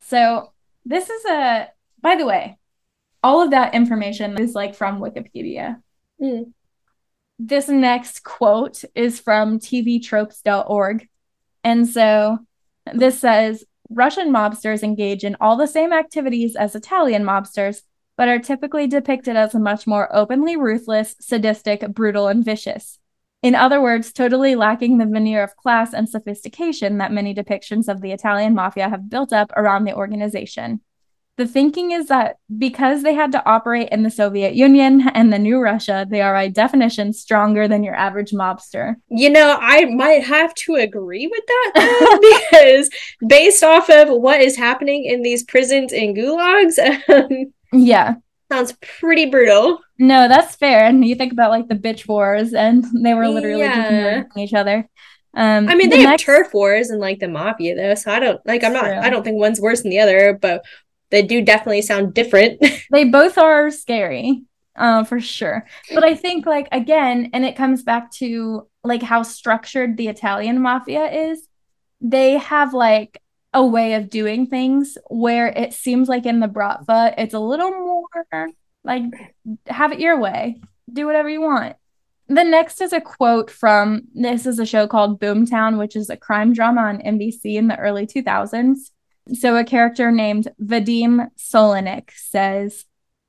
So 0.00 0.52
this 0.84 1.10
is 1.10 1.24
a 1.26 1.68
by 2.00 2.16
the 2.16 2.26
way, 2.26 2.58
all 3.22 3.42
of 3.42 3.50
that 3.50 3.74
information 3.74 4.40
is 4.40 4.54
like 4.54 4.74
from 4.74 5.00
Wikipedia. 5.00 5.82
Mm. 6.20 6.52
This 7.38 7.68
next 7.68 8.22
quote 8.24 8.82
is 8.94 9.20
from 9.20 9.58
tvtropes.org. 9.58 11.08
And 11.64 11.88
so 11.88 12.38
this 12.92 13.18
says 13.18 13.64
Russian 13.90 14.32
mobsters 14.32 14.82
engage 14.82 15.24
in 15.24 15.36
all 15.40 15.56
the 15.56 15.66
same 15.66 15.92
activities 15.92 16.56
as 16.56 16.74
Italian 16.74 17.24
mobsters, 17.24 17.82
but 18.16 18.28
are 18.28 18.38
typically 18.38 18.86
depicted 18.86 19.36
as 19.36 19.54
much 19.54 19.86
more 19.86 20.14
openly 20.14 20.56
ruthless, 20.56 21.16
sadistic, 21.20 21.86
brutal, 21.92 22.28
and 22.28 22.44
vicious. 22.44 22.98
In 23.42 23.54
other 23.54 23.80
words, 23.80 24.12
totally 24.12 24.56
lacking 24.56 24.98
the 24.98 25.06
veneer 25.06 25.42
of 25.42 25.56
class 25.56 25.92
and 25.92 26.08
sophistication 26.08 26.98
that 26.98 27.12
many 27.12 27.34
depictions 27.34 27.88
of 27.88 28.00
the 28.00 28.12
Italian 28.12 28.54
mafia 28.54 28.88
have 28.88 29.10
built 29.10 29.32
up 29.32 29.52
around 29.56 29.84
the 29.84 29.94
organization 29.94 30.80
the 31.36 31.46
thinking 31.46 31.92
is 31.92 32.08
that 32.08 32.38
because 32.56 33.02
they 33.02 33.14
had 33.14 33.32
to 33.32 33.46
operate 33.46 33.90
in 33.90 34.02
the 34.02 34.10
Soviet 34.10 34.54
Union 34.54 35.08
and 35.14 35.32
the 35.32 35.38
new 35.38 35.60
Russia, 35.60 36.06
they 36.08 36.22
are 36.22 36.32
by 36.32 36.48
definition 36.48 37.12
stronger 37.12 37.68
than 37.68 37.84
your 37.84 37.94
average 37.94 38.30
mobster. 38.30 38.94
You 39.08 39.30
know, 39.30 39.58
I 39.60 39.84
might 39.84 40.24
have 40.24 40.54
to 40.54 40.76
agree 40.76 41.26
with 41.26 41.44
that 41.46 42.48
because 42.50 42.90
based 43.26 43.62
off 43.62 43.90
of 43.90 44.08
what 44.08 44.40
is 44.40 44.56
happening 44.56 45.04
in 45.04 45.22
these 45.22 45.42
prisons 45.44 45.92
and 45.92 46.16
gulags, 46.16 46.78
um, 47.08 47.52
yeah, 47.72 48.14
sounds 48.50 48.74
pretty 49.00 49.26
brutal. 49.26 49.80
No, 49.98 50.28
that's 50.28 50.56
fair. 50.56 50.86
And 50.86 51.04
you 51.04 51.14
think 51.14 51.32
about 51.32 51.50
like 51.50 51.68
the 51.68 51.74
bitch 51.74 52.08
wars, 52.08 52.54
and 52.54 52.84
they 53.02 53.14
were 53.14 53.28
literally 53.28 53.60
yeah. 53.60 54.22
just 54.22 54.38
each 54.38 54.54
other. 54.54 54.88
Um, 55.34 55.68
I 55.68 55.74
mean, 55.74 55.90
the 55.90 55.96
they 55.96 56.04
next... 56.04 56.22
have 56.22 56.44
turf 56.44 56.54
wars 56.54 56.88
and 56.88 56.98
like 56.98 57.18
the 57.18 57.28
mafia, 57.28 57.76
though. 57.76 57.94
So 57.94 58.10
I 58.10 58.20
don't 58.20 58.40
like. 58.46 58.64
I'm 58.64 58.72
not. 58.72 58.84
True. 58.84 58.98
I 58.98 59.10
don't 59.10 59.22
think 59.22 59.38
one's 59.38 59.60
worse 59.60 59.82
than 59.82 59.90
the 59.90 60.00
other. 60.00 60.38
But 60.40 60.64
they 61.10 61.22
do 61.22 61.42
definitely 61.42 61.82
sound 61.82 62.14
different. 62.14 62.62
they 62.90 63.04
both 63.04 63.38
are 63.38 63.70
scary, 63.70 64.42
uh, 64.76 65.04
for 65.04 65.20
sure. 65.20 65.66
But 65.94 66.04
I 66.04 66.14
think, 66.14 66.46
like, 66.46 66.68
again, 66.72 67.30
and 67.32 67.44
it 67.44 67.56
comes 67.56 67.82
back 67.82 68.10
to 68.12 68.68
like 68.84 69.02
how 69.02 69.22
structured 69.22 69.96
the 69.96 70.08
Italian 70.08 70.60
mafia 70.60 71.10
is. 71.10 71.46
They 72.00 72.38
have 72.38 72.74
like 72.74 73.20
a 73.52 73.64
way 73.64 73.94
of 73.94 74.10
doing 74.10 74.46
things 74.46 74.98
where 75.08 75.48
it 75.48 75.72
seems 75.72 76.08
like 76.08 76.26
in 76.26 76.40
the 76.40 76.46
Bratva, 76.46 77.14
it's 77.16 77.34
a 77.34 77.38
little 77.38 77.70
more 77.70 78.48
like 78.84 79.04
have 79.66 79.92
it 79.92 80.00
your 80.00 80.18
way, 80.20 80.60
do 80.92 81.06
whatever 81.06 81.28
you 81.28 81.40
want. 81.40 81.76
The 82.28 82.44
next 82.44 82.80
is 82.80 82.92
a 82.92 83.00
quote 83.00 83.50
from 83.50 84.02
this 84.14 84.46
is 84.46 84.58
a 84.58 84.66
show 84.66 84.86
called 84.86 85.20
Boomtown, 85.20 85.78
which 85.78 85.96
is 85.96 86.10
a 86.10 86.16
crime 86.16 86.52
drama 86.52 86.82
on 86.82 86.98
NBC 86.98 87.54
in 87.56 87.68
the 87.68 87.78
early 87.78 88.06
2000s. 88.06 88.90
So, 89.34 89.56
a 89.56 89.64
character 89.64 90.12
named 90.12 90.48
Vadim 90.62 91.30
Solinik 91.36 92.10
says, 92.14 92.84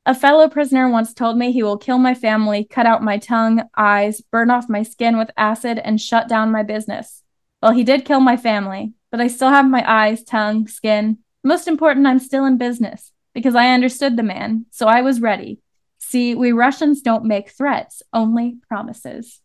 A 0.05 0.13
fellow 0.13 0.47
prisoner 0.47 0.89
once 0.89 1.13
told 1.13 1.37
me 1.37 1.51
he 1.51 1.63
will 1.63 1.77
kill 1.77 1.97
my 1.97 2.13
family, 2.13 2.63
cut 2.63 2.85
out 2.85 3.03
my 3.03 3.17
tongue, 3.17 3.63
eyes, 3.75 4.21
burn 4.21 4.51
off 4.51 4.69
my 4.69 4.83
skin 4.83 5.17
with 5.17 5.31
acid, 5.37 5.79
and 5.79 5.99
shut 5.99 6.29
down 6.29 6.51
my 6.51 6.61
business. 6.61 7.23
Well, 7.61 7.71
he 7.71 7.83
did 7.83 8.05
kill 8.05 8.19
my 8.19 8.37
family, 8.37 8.93
but 9.11 9.21
I 9.21 9.27
still 9.27 9.49
have 9.49 9.67
my 9.67 9.83
eyes, 9.87 10.23
tongue, 10.23 10.67
skin. 10.67 11.17
Most 11.43 11.67
important, 11.67 12.05
I'm 12.05 12.19
still 12.19 12.45
in 12.45 12.57
business 12.57 13.11
because 13.33 13.55
I 13.55 13.69
understood 13.69 14.17
the 14.17 14.23
man, 14.23 14.65
so 14.69 14.87
I 14.87 15.01
was 15.01 15.19
ready. 15.19 15.59
See, 15.97 16.35
we 16.35 16.51
Russians 16.51 17.01
don't 17.01 17.25
make 17.25 17.49
threats, 17.49 18.03
only 18.13 18.57
promises. 18.67 19.41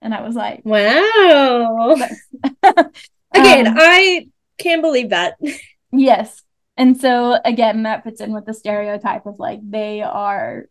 And 0.00 0.12
I 0.12 0.22
was 0.22 0.34
like, 0.34 0.62
wow. 0.64 1.96
Again, 3.34 3.66
um, 3.68 3.76
I 3.78 4.26
can't 4.58 4.82
believe 4.82 5.10
that. 5.10 5.38
yes. 5.92 6.42
And 6.76 6.98
so 7.00 7.38
again, 7.44 7.82
that 7.82 8.04
fits 8.04 8.20
in 8.20 8.32
with 8.32 8.46
the 8.46 8.54
stereotype 8.54 9.26
of 9.26 9.38
like 9.38 9.60
they 9.62 10.02
are 10.02 10.66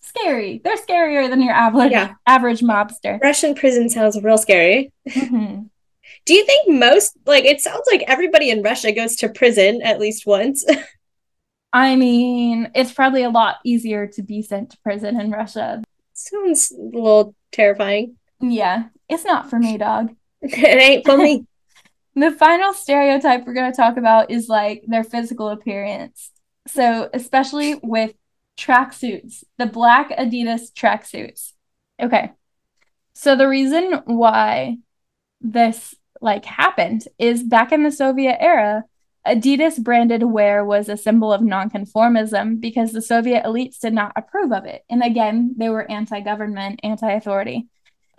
scary. 0.00 0.60
They're 0.62 0.76
scarier 0.76 1.28
than 1.28 1.42
your 1.42 1.54
average 1.54 1.92
yeah. 1.92 2.14
average 2.26 2.60
mobster. 2.60 3.20
Russian 3.20 3.54
prison 3.54 3.88
sounds 3.88 4.20
real 4.22 4.38
scary. 4.38 4.92
Mm-hmm. 5.08 5.62
Do 6.26 6.34
you 6.34 6.44
think 6.44 6.68
most 6.68 7.16
like 7.26 7.44
it 7.44 7.60
sounds 7.60 7.84
like 7.90 8.02
everybody 8.06 8.50
in 8.50 8.62
Russia 8.62 8.92
goes 8.92 9.16
to 9.16 9.28
prison 9.28 9.80
at 9.82 10.00
least 10.00 10.26
once? 10.26 10.64
I 11.72 11.94
mean, 11.96 12.70
it's 12.74 12.92
probably 12.92 13.22
a 13.22 13.30
lot 13.30 13.56
easier 13.64 14.06
to 14.08 14.22
be 14.22 14.42
sent 14.42 14.70
to 14.70 14.78
prison 14.78 15.20
in 15.20 15.30
Russia. 15.30 15.82
Sounds 16.14 16.72
a 16.72 16.82
little 16.82 17.34
terrifying. 17.52 18.16
Yeah, 18.40 18.84
it's 19.08 19.24
not 19.24 19.50
for 19.50 19.58
me, 19.58 19.78
dog. 19.78 20.14
it 20.42 20.82
ain't 20.82 21.06
for 21.06 21.16
me. 21.16 21.46
The 22.14 22.32
final 22.32 22.72
stereotype 22.72 23.46
we're 23.46 23.54
going 23.54 23.70
to 23.70 23.76
talk 23.76 23.96
about 23.96 24.30
is 24.30 24.48
like 24.48 24.82
their 24.86 25.04
physical 25.04 25.48
appearance. 25.48 26.30
So, 26.66 27.08
especially 27.14 27.76
with 27.82 28.14
tracksuits, 28.58 29.44
the 29.58 29.66
black 29.66 30.10
Adidas 30.10 30.72
tracksuits. 30.72 31.52
Okay. 32.00 32.32
So, 33.14 33.36
the 33.36 33.48
reason 33.48 34.02
why 34.04 34.78
this 35.40 35.94
like 36.20 36.44
happened 36.44 37.04
is 37.18 37.42
back 37.42 37.72
in 37.72 37.82
the 37.82 37.92
Soviet 37.92 38.36
era, 38.40 38.84
Adidas 39.26 39.82
branded 39.82 40.22
wear 40.24 40.64
was 40.64 40.88
a 40.88 40.96
symbol 40.96 41.32
of 41.32 41.42
nonconformism 41.42 42.60
because 42.60 42.92
the 42.92 43.02
Soviet 43.02 43.44
elites 43.44 43.78
did 43.78 43.92
not 43.92 44.12
approve 44.16 44.52
of 44.52 44.64
it. 44.64 44.84
And 44.88 45.02
again, 45.02 45.54
they 45.56 45.68
were 45.68 45.90
anti 45.90 46.20
government, 46.20 46.80
anti 46.82 47.10
authority. 47.10 47.68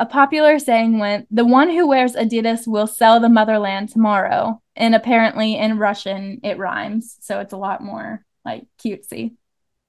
A 0.02 0.06
popular 0.08 0.58
saying 0.58 0.98
went, 0.98 1.28
The 1.30 1.46
one 1.46 1.70
who 1.70 1.88
wears 1.88 2.14
Adidas 2.14 2.66
will 2.66 2.88
sell 2.88 3.20
the 3.20 3.30
motherland 3.30 3.90
tomorrow. 3.90 4.60
And 4.76 4.96
apparently 4.96 5.56
in 5.56 5.78
Russian, 5.78 6.40
it 6.44 6.58
rhymes. 6.58 7.18
So 7.20 7.40
it's 7.40 7.54
a 7.54 7.58
lot 7.58 7.84
more 7.84 8.26
like 8.44 8.64
cutesy. 8.84 9.36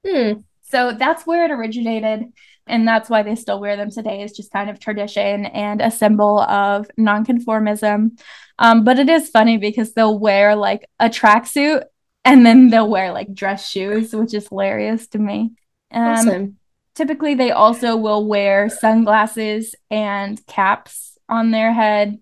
Hmm. 0.06 0.40
So 0.68 0.92
that's 0.92 1.26
where 1.26 1.46
it 1.46 1.50
originated. 1.50 2.24
And 2.66 2.86
that's 2.86 3.08
why 3.08 3.22
they 3.22 3.34
still 3.36 3.58
wear 3.58 3.78
them 3.78 3.90
today, 3.90 4.20
is 4.20 4.32
just 4.32 4.52
kind 4.52 4.68
of 4.68 4.78
tradition 4.78 5.46
and 5.46 5.80
a 5.80 5.90
symbol 5.90 6.40
of 6.40 6.90
nonconformism. 7.00 8.20
Um, 8.58 8.84
but 8.84 8.98
it 8.98 9.08
is 9.08 9.30
funny 9.30 9.56
because 9.56 9.94
they'll 9.94 10.18
wear 10.18 10.54
like 10.56 10.84
a 11.00 11.08
tracksuit 11.08 11.84
and 12.22 12.44
then 12.44 12.68
they'll 12.68 12.90
wear 12.90 13.12
like 13.12 13.32
dress 13.32 13.66
shoes, 13.66 14.12
which 14.12 14.34
is 14.34 14.48
hilarious 14.48 15.06
to 15.08 15.18
me. 15.18 15.52
Um, 15.90 16.02
awesome. 16.02 16.58
Typically, 16.94 17.34
they 17.34 17.50
also 17.50 17.96
will 17.96 18.26
wear 18.26 18.68
sunglasses 18.68 19.74
and 19.90 20.44
caps 20.46 21.18
on 21.28 21.50
their 21.50 21.72
head. 21.72 22.18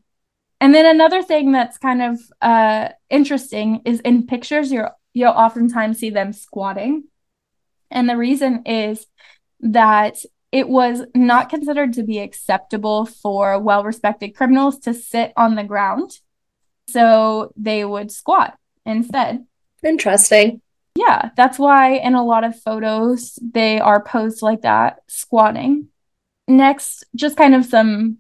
And 0.61 0.75
then 0.75 0.87
another 0.87 1.23
thing 1.23 1.53
that's 1.53 1.79
kind 1.79 2.03
of 2.03 2.21
uh, 2.41 2.91
interesting 3.09 3.83
is 3.85 4.01
in 4.01 4.27
pictures, 4.27 4.71
you're 4.71 4.93
you'll 5.13 5.31
oftentimes 5.31 5.99
see 5.99 6.11
them 6.11 6.33
squatting. 6.33 7.05
And 7.91 8.09
the 8.09 8.17
reason 8.17 8.63
is 8.67 9.07
that 9.61 10.19
it 10.53 10.69
was 10.69 11.03
not 11.15 11.49
considered 11.49 11.93
to 11.95 12.03
be 12.03 12.19
acceptable 12.19 13.07
for 13.07 13.59
well 13.59 13.85
respected 13.85 14.37
criminals 14.37 14.79
to 14.81 14.95
sit 14.95 15.33
on 15.37 15.55
the 15.55 15.65
ground. 15.65 16.13
So 16.89 17.53
they 17.57 17.85
would 17.85 18.11
squat 18.11 18.57
instead. 18.85 19.47
Interesting. 19.85 20.61
Yeah, 21.01 21.31
that's 21.35 21.59
why 21.59 21.95
in 21.95 22.15
a 22.15 22.25
lot 22.25 22.45
of 22.45 22.61
photos 22.61 23.39
they 23.41 23.81
are 23.81 24.03
posed 24.03 24.43
like 24.43 24.63
that, 24.63 24.99
squatting. 25.09 25.89
Next, 26.47 27.05
just 27.15 27.39
kind 27.39 27.55
of 27.55 27.65
some 27.65 28.19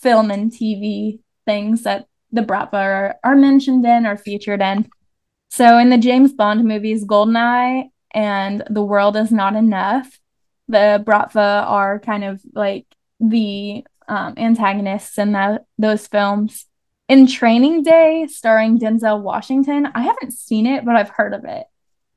film 0.00 0.30
and 0.30 0.50
TV 0.50 1.20
things 1.44 1.82
that 1.82 2.06
the 2.30 2.40
Bratva 2.40 2.72
are, 2.72 3.16
are 3.22 3.36
mentioned 3.36 3.84
in 3.84 4.06
or 4.06 4.16
featured 4.16 4.62
in. 4.62 4.88
So 5.50 5.76
in 5.76 5.90
the 5.90 5.98
James 5.98 6.32
Bond 6.32 6.64
movies, 6.64 7.04
Goldeneye 7.04 7.90
and 8.14 8.62
The 8.70 8.82
World 8.82 9.16
Is 9.16 9.30
Not 9.30 9.54
Enough, 9.54 10.18
the 10.68 11.04
Bratva 11.06 11.66
are 11.66 11.98
kind 11.98 12.24
of 12.24 12.40
like 12.54 12.86
the 13.20 13.84
um, 14.08 14.34
antagonists 14.38 15.18
in 15.18 15.32
that 15.32 15.66
those 15.76 16.06
films. 16.06 16.64
In 17.08 17.26
Training 17.26 17.82
Day, 17.82 18.26
starring 18.30 18.78
Denzel 18.78 19.20
Washington, 19.20 19.86
I 19.94 20.00
haven't 20.00 20.32
seen 20.32 20.66
it, 20.66 20.86
but 20.86 20.96
I've 20.96 21.10
heard 21.10 21.34
of 21.34 21.44
it, 21.44 21.66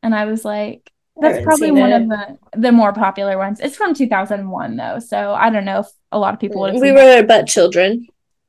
and 0.05 0.13
I 0.13 0.25
was 0.25 0.45
like, 0.45 0.91
that's 1.19 1.43
probably 1.43 1.71
one 1.71 1.91
it. 1.91 2.01
of 2.03 2.09
the 2.09 2.37
the 2.59 2.71
more 2.71 2.93
popular 2.93 3.37
ones. 3.37 3.59
It's 3.59 3.75
from 3.75 3.95
2001 3.95 4.75
though, 4.75 4.99
so 4.99 5.33
I 5.33 5.49
don't 5.49 5.65
know 5.65 5.79
if 5.79 5.87
a 6.11 6.19
lot 6.19 6.33
of 6.33 6.39
people 6.39 6.61
would. 6.61 6.75
We 6.75 6.91
were 6.91 7.23
but 7.23 7.47
children. 7.47 8.07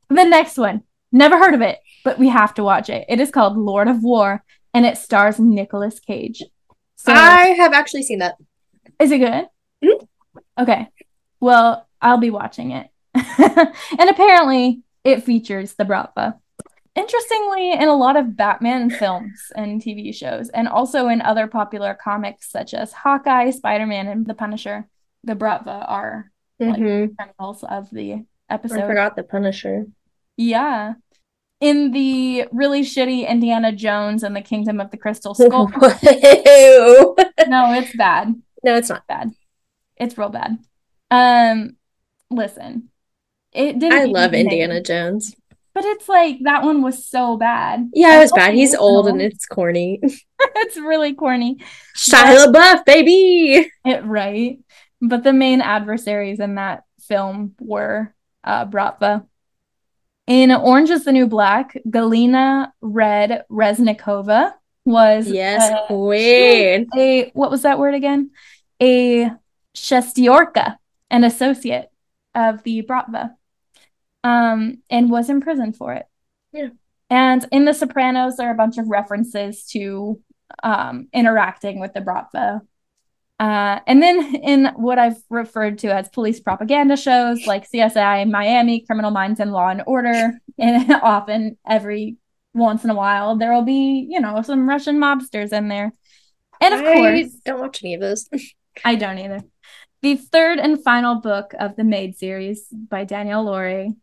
The 0.09 0.25
next 0.25 0.59
one, 0.59 0.83
never 1.13 1.39
heard 1.39 1.55
of 1.55 1.63
it, 1.63 1.79
but 2.05 2.19
we 2.19 2.29
have 2.29 2.53
to 2.55 2.63
watch 2.63 2.91
it. 2.91 3.07
It 3.09 3.21
is 3.21 3.31
called 3.31 3.57
Lord 3.57 3.89
of 3.89 4.03
War, 4.03 4.45
and 4.75 4.85
it 4.85 4.99
stars 4.99 5.41
Nicolas 5.41 5.99
Cage. 5.99 6.43
So, 6.97 7.13
I 7.13 7.55
have 7.57 7.73
actually 7.73 8.03
seen 8.03 8.19
that. 8.19 8.37
Is 9.01 9.11
it 9.11 9.19
good? 9.19 9.47
Mm-hmm. 9.83 10.05
Okay. 10.59 10.89
Well, 11.41 11.89
I'll 12.03 12.19
be 12.19 12.31
watching 12.31 12.73
it. 12.73 12.89
and 13.15 14.11
apparently, 14.11 14.83
it 15.05 15.25
features 15.25 15.75
the 15.75 15.85
Bratva. 15.85 16.39
Interestingly, 16.97 17.75
in 17.75 17.89
a 17.89 17.95
lot 17.95 18.17
of 18.17 18.37
Batman 18.37 18.89
films 18.89 19.53
and 19.55 19.83
TV 19.83 20.15
shows, 20.15 20.49
and 20.49 20.67
also 20.67 21.09
in 21.09 21.21
other 21.21 21.47
popular 21.47 21.95
comics 21.95 22.51
such 22.51 22.73
as 22.73 22.93
Hawkeye, 22.93 23.51
Spider 23.51 23.87
Man, 23.87 24.09
and 24.09 24.27
The 24.27 24.33
Punisher, 24.33 24.89
the 25.23 25.35
Bratva 25.35 25.85
are 25.87 26.33
mm-hmm. 26.61 26.71
like 26.71 27.17
criminals 27.17 27.63
of 27.65 27.91
the 27.91 28.25
episode. 28.49 28.81
I 28.81 28.87
forgot 28.87 29.15
the 29.15 29.25
Punisher. 29.25 29.87
Yeah. 30.39 30.95
In 31.61 31.93
the 31.93 32.47
really 32.51 32.83
shitty 32.83 33.29
Indiana 33.29 33.73
Jones 33.73 34.23
and 34.23 34.35
the 34.35 34.41
Kingdom 34.41 34.81
of 34.81 34.91
the 34.91 34.97
Crystal 34.97 35.35
Skull. 35.35 35.69
no, 35.69 37.73
it's 37.73 37.97
bad. 37.97 38.35
No, 38.65 38.75
it's 38.75 38.89
not 38.89 39.07
bad. 39.07 39.33
It's 39.97 40.17
real 40.17 40.31
bad. 40.31 40.59
Um, 41.11 41.77
listen, 42.31 42.91
it 43.53 43.79
didn't. 43.79 43.99
I 43.99 44.05
love 44.05 44.35
Indiana 44.35 44.83
Jones, 44.83 45.35
but 45.77 45.85
it's 45.85 46.09
like 46.09 46.39
that 46.45 46.63
one 46.63 46.81
was 46.81 47.07
so 47.07 47.37
bad. 47.37 47.91
Yeah, 47.93 48.17
it 48.17 48.21
was 48.21 48.33
bad. 48.33 48.55
He's 48.55 48.75
old 48.75 49.09
and 49.09 49.21
it's 49.21 49.45
corny. 49.45 50.01
it's 50.41 50.79
really 50.79 51.13
corny. 51.13 51.59
Shia 51.95 52.47
LaBeouf, 52.47 52.87
baby. 52.87 53.71
It 53.85 54.03
right, 54.07 54.59
but 55.03 55.23
the 55.23 55.35
main 55.35 55.61
adversaries 55.61 56.41
in 56.41 56.55
that 56.55 56.85
film 57.01 57.57
were 57.61 58.15
uh, 58.43 58.65
Bratva. 58.65 59.27
In 60.27 60.51
Orange 60.51 60.89
is 60.89 61.05
the 61.05 61.13
New 61.13 61.27
Black, 61.27 61.77
Galina 61.87 62.73
Red 62.81 63.45
Reznikova 63.51 64.55
was 64.87 65.29
yes, 65.29 65.61
uh, 65.71 65.87
queen. 65.89 66.89
A 66.97 67.31
what 67.35 67.51
was 67.51 67.63
that 67.63 67.79
word 67.79 67.93
again? 67.93 68.31
A 68.81 69.31
Shestiorka, 69.77 70.79
an 71.11 71.23
associate 71.23 71.91
of 72.35 72.63
the 72.63 72.81
Bratva, 72.81 73.35
um, 74.27 74.79
and 74.91 75.11
was 75.11 75.31
in 75.31 75.41
prison 75.41 75.73
for 75.73 75.93
it. 75.93 76.07
Yeah. 76.53 76.71
And 77.09 77.47
in 77.53 77.65
The 77.65 77.73
Sopranos, 77.73 78.37
there 78.37 78.49
are 78.49 78.53
a 78.53 78.57
bunch 78.57 78.77
of 78.79 78.89
references 78.89 79.65
to 79.67 80.21
um, 80.65 81.09
interacting 81.13 81.79
with 81.79 81.95
the 81.95 82.01
Bratva. 82.01 82.61
Uh, 83.39 83.81
and 83.87 84.03
then 84.03 84.35
in 84.37 84.67
what 84.77 84.99
I've 84.99 85.23
referred 85.31 85.79
to 85.79 85.95
as 85.95 86.09
police 86.09 86.41
propaganda 86.41 86.97
shows 86.97 87.47
like 87.47 87.71
CSI 87.71 88.29
Miami, 88.29 88.85
Criminal 88.85 89.13
Minds, 89.13 89.39
and 89.39 89.53
Law 89.53 89.69
and 89.69 89.83
Order, 89.87 90.33
and 90.59 90.91
often 90.91 91.57
every 91.65 92.17
once 92.55 92.83
in 92.83 92.91
a 92.91 92.95
while 92.95 93.37
there 93.37 93.53
will 93.53 93.63
be, 93.63 94.09
you 94.11 94.21
know, 94.21 94.43
some 94.43 94.69
Russian 94.69 94.99
mobsters 94.99 95.53
in 95.53 95.69
there. 95.69 95.93
And 96.61 96.75
of 96.75 96.81
I 96.81 96.95
course, 96.95 97.33
don't 97.45 97.61
watch 97.61 97.85
any 97.85 97.95
of 97.95 98.01
those. 98.01 98.29
I 98.85 98.97
don't 98.97 99.19
either. 99.19 99.43
The 100.03 100.17
third 100.17 100.59
and 100.59 100.83
final 100.83 101.17
book 101.17 101.53
of 101.59 101.77
the 101.77 101.85
Made 101.85 102.17
series 102.17 102.67
by 102.71 103.05
Danielle 103.05 103.45
Lori, 103.45 103.95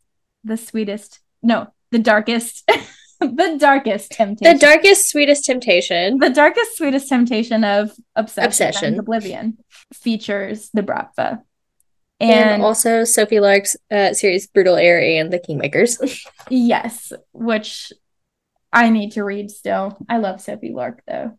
The 0.44 0.58
Sweetest, 0.58 1.20
no, 1.42 1.68
The 1.92 2.00
Darkest, 2.00 2.70
The 3.20 3.58
Darkest 3.58 4.12
Temptation. 4.12 4.54
The 4.54 4.60
Darkest, 4.60 5.10
Sweetest 5.10 5.46
Temptation. 5.46 6.18
The 6.20 6.30
Darkest, 6.30 6.78
Sweetest 6.78 7.08
Temptation 7.08 7.64
of 7.64 7.92
Obsession, 8.16 8.48
Obsession. 8.48 9.00
Oblivion 9.00 9.58
features 9.94 10.70
the 10.74 10.84
Bratva. 10.84 11.42
And, 12.20 12.50
and, 12.50 12.64
also 12.64 13.04
Sophie 13.04 13.40
Lark's 13.40 13.76
uh, 13.92 14.14
series 14.14 14.48
Brutal 14.48 14.76
Air 14.76 15.02
and 15.02 15.32
The 15.32 15.40
Kingmakers. 15.40 16.26
yes, 16.50 17.12
which 17.32 17.92
I 18.72 18.90
need 18.90 19.14
to 19.14 19.24
read 19.24 19.52
still. 19.52 19.98
I 20.10 20.18
love 20.18 20.42
Sophie 20.42 20.74
Lark 20.74 21.02
though. 21.08 21.38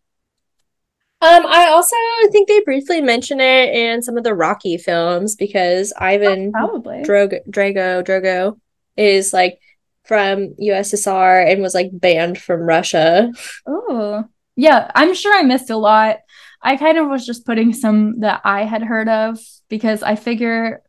Um, 1.20 1.46
I 1.46 1.68
also 1.68 1.96
think 2.32 2.48
they 2.48 2.60
briefly 2.60 3.00
mention 3.00 3.40
it 3.40 3.74
in 3.74 4.02
some 4.02 4.18
of 4.18 4.24
the 4.24 4.34
Rocky 4.34 4.76
films 4.76 5.36
because 5.36 5.92
Ivan 5.96 6.48
oh, 6.48 6.68
probably 6.68 7.02
Drogo 7.02 7.38
Drago 7.48 8.04
Drogo 8.04 8.58
is 8.96 9.32
like 9.32 9.58
from 10.04 10.54
USSR 10.60 11.50
and 11.50 11.62
was 11.62 11.74
like 11.74 11.88
banned 11.92 12.38
from 12.38 12.60
Russia. 12.62 13.32
Oh, 13.66 14.24
yeah, 14.56 14.90
I'm 14.94 15.14
sure 15.14 15.34
I 15.36 15.42
missed 15.42 15.70
a 15.70 15.76
lot. 15.76 16.18
I 16.62 16.76
kind 16.76 16.98
of 16.98 17.08
was 17.08 17.26
just 17.26 17.46
putting 17.46 17.72
some 17.72 18.20
that 18.20 18.40
I 18.44 18.64
had 18.64 18.82
heard 18.82 19.08
of 19.08 19.38
because 19.68 20.02
I 20.02 20.16
figure 20.16 20.82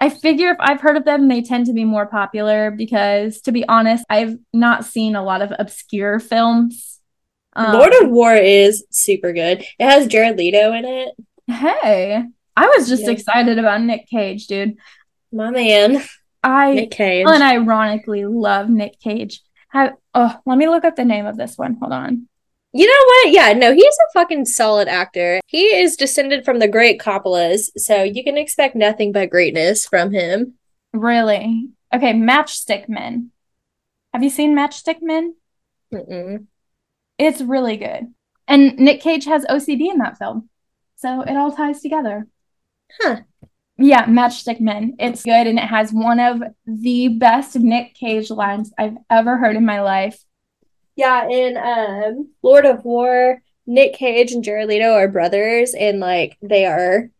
I 0.00 0.08
figure 0.08 0.50
if 0.50 0.56
I've 0.58 0.80
heard 0.80 0.96
of 0.96 1.04
them, 1.04 1.28
they 1.28 1.42
tend 1.42 1.66
to 1.66 1.72
be 1.72 1.84
more 1.84 2.06
popular 2.06 2.72
because 2.72 3.40
to 3.42 3.52
be 3.52 3.66
honest, 3.68 4.04
I've 4.10 4.36
not 4.52 4.84
seen 4.84 5.14
a 5.14 5.22
lot 5.22 5.42
of 5.42 5.52
obscure 5.56 6.18
films 6.18 6.92
um, 7.54 7.74
Lord 7.74 7.92
of 8.02 8.10
War 8.10 8.34
is 8.34 8.84
super 8.90 9.32
good. 9.32 9.64
It 9.78 9.84
has 9.84 10.06
Jared 10.06 10.38
Leto 10.38 10.72
in 10.72 10.84
it. 10.84 11.14
Hey, 11.46 12.22
I 12.56 12.66
was 12.68 12.88
just 12.88 13.02
yeah. 13.02 13.10
excited 13.10 13.58
about 13.58 13.82
Nick 13.82 14.08
Cage, 14.08 14.46
dude. 14.46 14.76
My 15.32 15.50
man. 15.50 16.02
I 16.42 16.74
Nick 16.74 16.90
Cage. 16.90 17.26
unironically 17.26 18.24
love 18.28 18.68
Nick 18.68 18.98
Cage. 19.00 19.40
Have, 19.68 19.94
oh, 20.14 20.38
let 20.44 20.58
me 20.58 20.68
look 20.68 20.84
up 20.84 20.96
the 20.96 21.04
name 21.04 21.26
of 21.26 21.36
this 21.36 21.56
one. 21.56 21.76
Hold 21.80 21.92
on. 21.92 22.28
You 22.74 22.86
know 22.86 23.06
what? 23.06 23.32
Yeah, 23.32 23.52
no, 23.52 23.74
he's 23.74 23.84
a 23.84 24.12
fucking 24.14 24.46
solid 24.46 24.88
actor. 24.88 25.40
He 25.46 25.66
is 25.66 25.96
descended 25.96 26.44
from 26.44 26.58
the 26.58 26.68
great 26.68 26.98
Coppolas, 27.00 27.70
so 27.76 28.02
you 28.02 28.24
can 28.24 28.38
expect 28.38 28.74
nothing 28.74 29.12
but 29.12 29.30
greatness 29.30 29.86
from 29.86 30.10
him. 30.10 30.54
Really? 30.92 31.68
Okay, 31.94 32.14
Matchstick 32.14 32.88
Men. 32.88 33.30
Have 34.14 34.22
you 34.22 34.30
seen 34.30 34.56
Matchstick 34.56 35.02
Men? 35.02 35.34
Mm-mm. 35.92 36.46
It's 37.18 37.42
really 37.42 37.76
good. 37.76 38.14
And 38.48 38.78
Nick 38.78 39.00
Cage 39.02 39.26
has 39.26 39.44
OCD 39.44 39.90
in 39.90 39.98
that 39.98 40.18
film. 40.18 40.48
So 40.96 41.20
it 41.22 41.36
all 41.36 41.52
ties 41.52 41.82
together. 41.82 42.26
Huh. 43.00 43.20
Yeah, 43.82 44.06
Matchstick 44.06 44.60
Men. 44.60 44.94
It's 45.00 45.24
good 45.24 45.46
and 45.46 45.58
it 45.58 45.64
has 45.64 45.92
one 45.92 46.20
of 46.20 46.40
the 46.66 47.08
best 47.08 47.56
Nick 47.56 47.94
Cage 47.94 48.30
lines 48.30 48.72
I've 48.78 48.96
ever 49.10 49.36
heard 49.36 49.56
in 49.56 49.66
my 49.66 49.82
life. 49.82 50.24
Yeah, 50.94 51.28
in 51.28 51.56
um 51.56 52.30
Lord 52.42 52.64
of 52.64 52.84
War, 52.84 53.42
Nick 53.66 53.94
Cage 53.94 54.30
and 54.32 54.44
Jared 54.44 54.68
Leto 54.68 54.92
are 54.92 55.08
brothers 55.08 55.74
and 55.74 55.98
like 55.98 56.38
they 56.40 56.64
are 56.64 57.10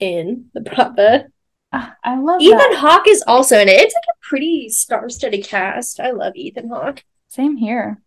in 0.00 0.50
the 0.52 0.60
Bratva. 0.60 1.28
Uh, 1.72 1.90
I 2.04 2.18
love 2.18 2.42
Ethan 2.42 2.58
that. 2.58 2.76
Hawke 2.78 3.08
is 3.08 3.24
also 3.26 3.58
in 3.58 3.68
it. 3.68 3.80
It's 3.80 3.94
like 3.94 4.14
a 4.14 4.28
pretty 4.28 4.68
star-studded 4.68 5.46
cast. 5.46 5.98
I 5.98 6.10
love 6.10 6.36
Ethan 6.36 6.68
Hawke. 6.68 7.02
Same 7.28 7.56
here. 7.56 8.02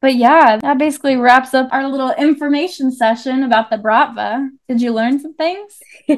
But 0.00 0.14
yeah, 0.14 0.56
that 0.56 0.78
basically 0.78 1.16
wraps 1.16 1.52
up 1.52 1.68
our 1.72 1.86
little 1.86 2.12
information 2.12 2.90
session 2.90 3.42
about 3.42 3.68
the 3.68 3.76
Bratva. 3.76 4.48
Did 4.66 4.80
you 4.80 4.94
learn 4.94 5.20
some 5.20 5.34
things? 5.34 5.78
I, 6.08 6.16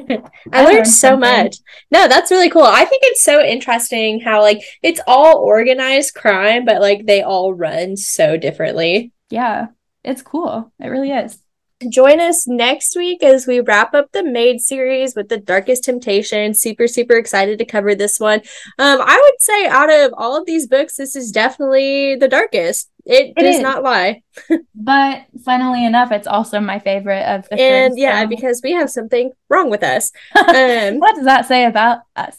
I, 0.53 0.63
learned, 0.63 0.75
learned 0.75 0.87
so 0.87 1.09
something. 1.09 1.19
much. 1.19 1.57
No, 1.91 2.07
that's 2.07 2.31
really 2.31 2.49
cool. 2.49 2.63
I 2.63 2.85
think 2.85 3.03
it's 3.05 3.23
so 3.23 3.43
interesting 3.43 4.21
how 4.21 4.41
like 4.41 4.63
it's 4.81 5.01
all 5.05 5.37
organized 5.37 6.15
crime, 6.15 6.63
but 6.63 6.79
like 6.79 7.05
they 7.05 7.23
all 7.23 7.53
run 7.53 7.97
so 7.97 8.37
differently. 8.37 9.11
Yeah, 9.29 9.67
it's 10.03 10.21
cool. 10.21 10.71
It 10.79 10.87
really 10.87 11.11
is. 11.11 11.42
Join 11.89 12.19
us 12.19 12.47
next 12.47 12.95
week 12.95 13.23
as 13.23 13.47
we 13.47 13.59
wrap 13.59 13.93
up 13.93 14.11
the 14.11 14.23
Made 14.23 14.61
series 14.61 15.15
with 15.15 15.29
the 15.29 15.37
Darkest 15.37 15.83
Temptation. 15.83 16.53
Super, 16.53 16.87
super 16.87 17.15
excited 17.15 17.59
to 17.59 17.65
cover 17.65 17.95
this 17.95 18.19
one. 18.19 18.39
Um, 18.79 18.99
I 19.01 19.19
would 19.21 19.41
say 19.41 19.67
out 19.67 19.91
of 19.91 20.13
all 20.17 20.37
of 20.37 20.45
these 20.45 20.67
books, 20.67 20.97
this 20.97 21.15
is 21.15 21.31
definitely 21.31 22.15
the 22.15 22.27
darkest. 22.27 22.89
It, 23.05 23.33
it 23.35 23.41
does 23.41 23.55
is. 23.55 23.61
not 23.61 23.83
lie. 23.83 24.21
but 24.75 25.25
funnily 25.43 25.85
enough, 25.85 26.11
it's 26.11 26.27
also 26.27 26.59
my 26.59 26.79
favorite 26.79 27.23
of 27.23 27.47
the 27.49 27.59
And 27.59 27.97
yeah, 27.97 28.25
because 28.25 28.61
we 28.63 28.71
have 28.73 28.89
something 28.89 29.31
wrong 29.49 29.69
with 29.69 29.83
us. 29.83 30.11
Um, 30.35 30.99
what 30.99 31.15
does 31.15 31.25
that 31.25 31.47
say 31.47 31.65
about 31.65 31.99
us? 32.15 32.37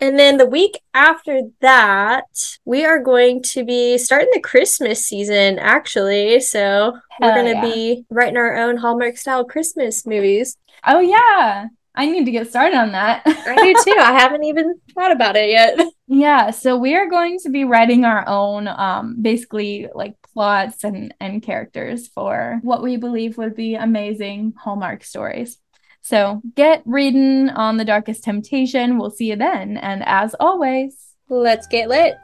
And 0.00 0.18
then 0.18 0.36
the 0.36 0.46
week 0.46 0.80
after 0.94 1.40
that, 1.60 2.24
we 2.64 2.84
are 2.84 3.00
going 3.00 3.42
to 3.44 3.64
be 3.64 3.98
starting 3.98 4.30
the 4.32 4.40
Christmas 4.40 5.04
season, 5.04 5.58
actually. 5.58 6.40
So 6.40 6.60
Hell 6.60 7.00
we're 7.20 7.34
going 7.34 7.60
to 7.60 7.66
yeah. 7.66 7.74
be 7.74 8.04
writing 8.08 8.36
our 8.36 8.56
own 8.56 8.76
Hallmark 8.76 9.16
style 9.16 9.44
Christmas 9.44 10.06
movies. 10.06 10.56
Oh, 10.86 11.00
yeah. 11.00 11.66
I 11.98 12.06
need 12.06 12.26
to 12.26 12.30
get 12.30 12.48
started 12.48 12.76
on 12.76 12.92
that. 12.92 13.22
I 13.26 13.56
do 13.56 13.74
too. 13.84 13.98
I 13.98 14.12
haven't 14.20 14.44
even 14.44 14.80
thought 14.94 15.10
about 15.10 15.36
it 15.36 15.50
yet. 15.50 15.76
Yeah, 16.06 16.52
so 16.52 16.76
we 16.76 16.94
are 16.94 17.08
going 17.08 17.40
to 17.40 17.50
be 17.50 17.64
writing 17.64 18.04
our 18.04 18.26
own 18.28 18.68
um 18.68 19.16
basically 19.20 19.88
like 19.92 20.14
plots 20.22 20.84
and 20.84 21.12
and 21.18 21.42
characters 21.42 22.06
for 22.06 22.60
what 22.62 22.84
we 22.84 22.96
believe 22.96 23.36
would 23.36 23.56
be 23.56 23.74
amazing 23.74 24.54
Hallmark 24.56 25.02
stories. 25.02 25.58
So 26.08 26.40
get 26.54 26.82
reading 26.86 27.50
on 27.50 27.76
The 27.76 27.84
Darkest 27.84 28.24
Temptation. 28.24 28.96
We'll 28.96 29.10
see 29.10 29.26
you 29.26 29.36
then. 29.36 29.76
And 29.76 30.02
as 30.06 30.34
always, 30.40 30.96
let's 31.28 31.66
get 31.66 31.90
lit. 31.90 32.16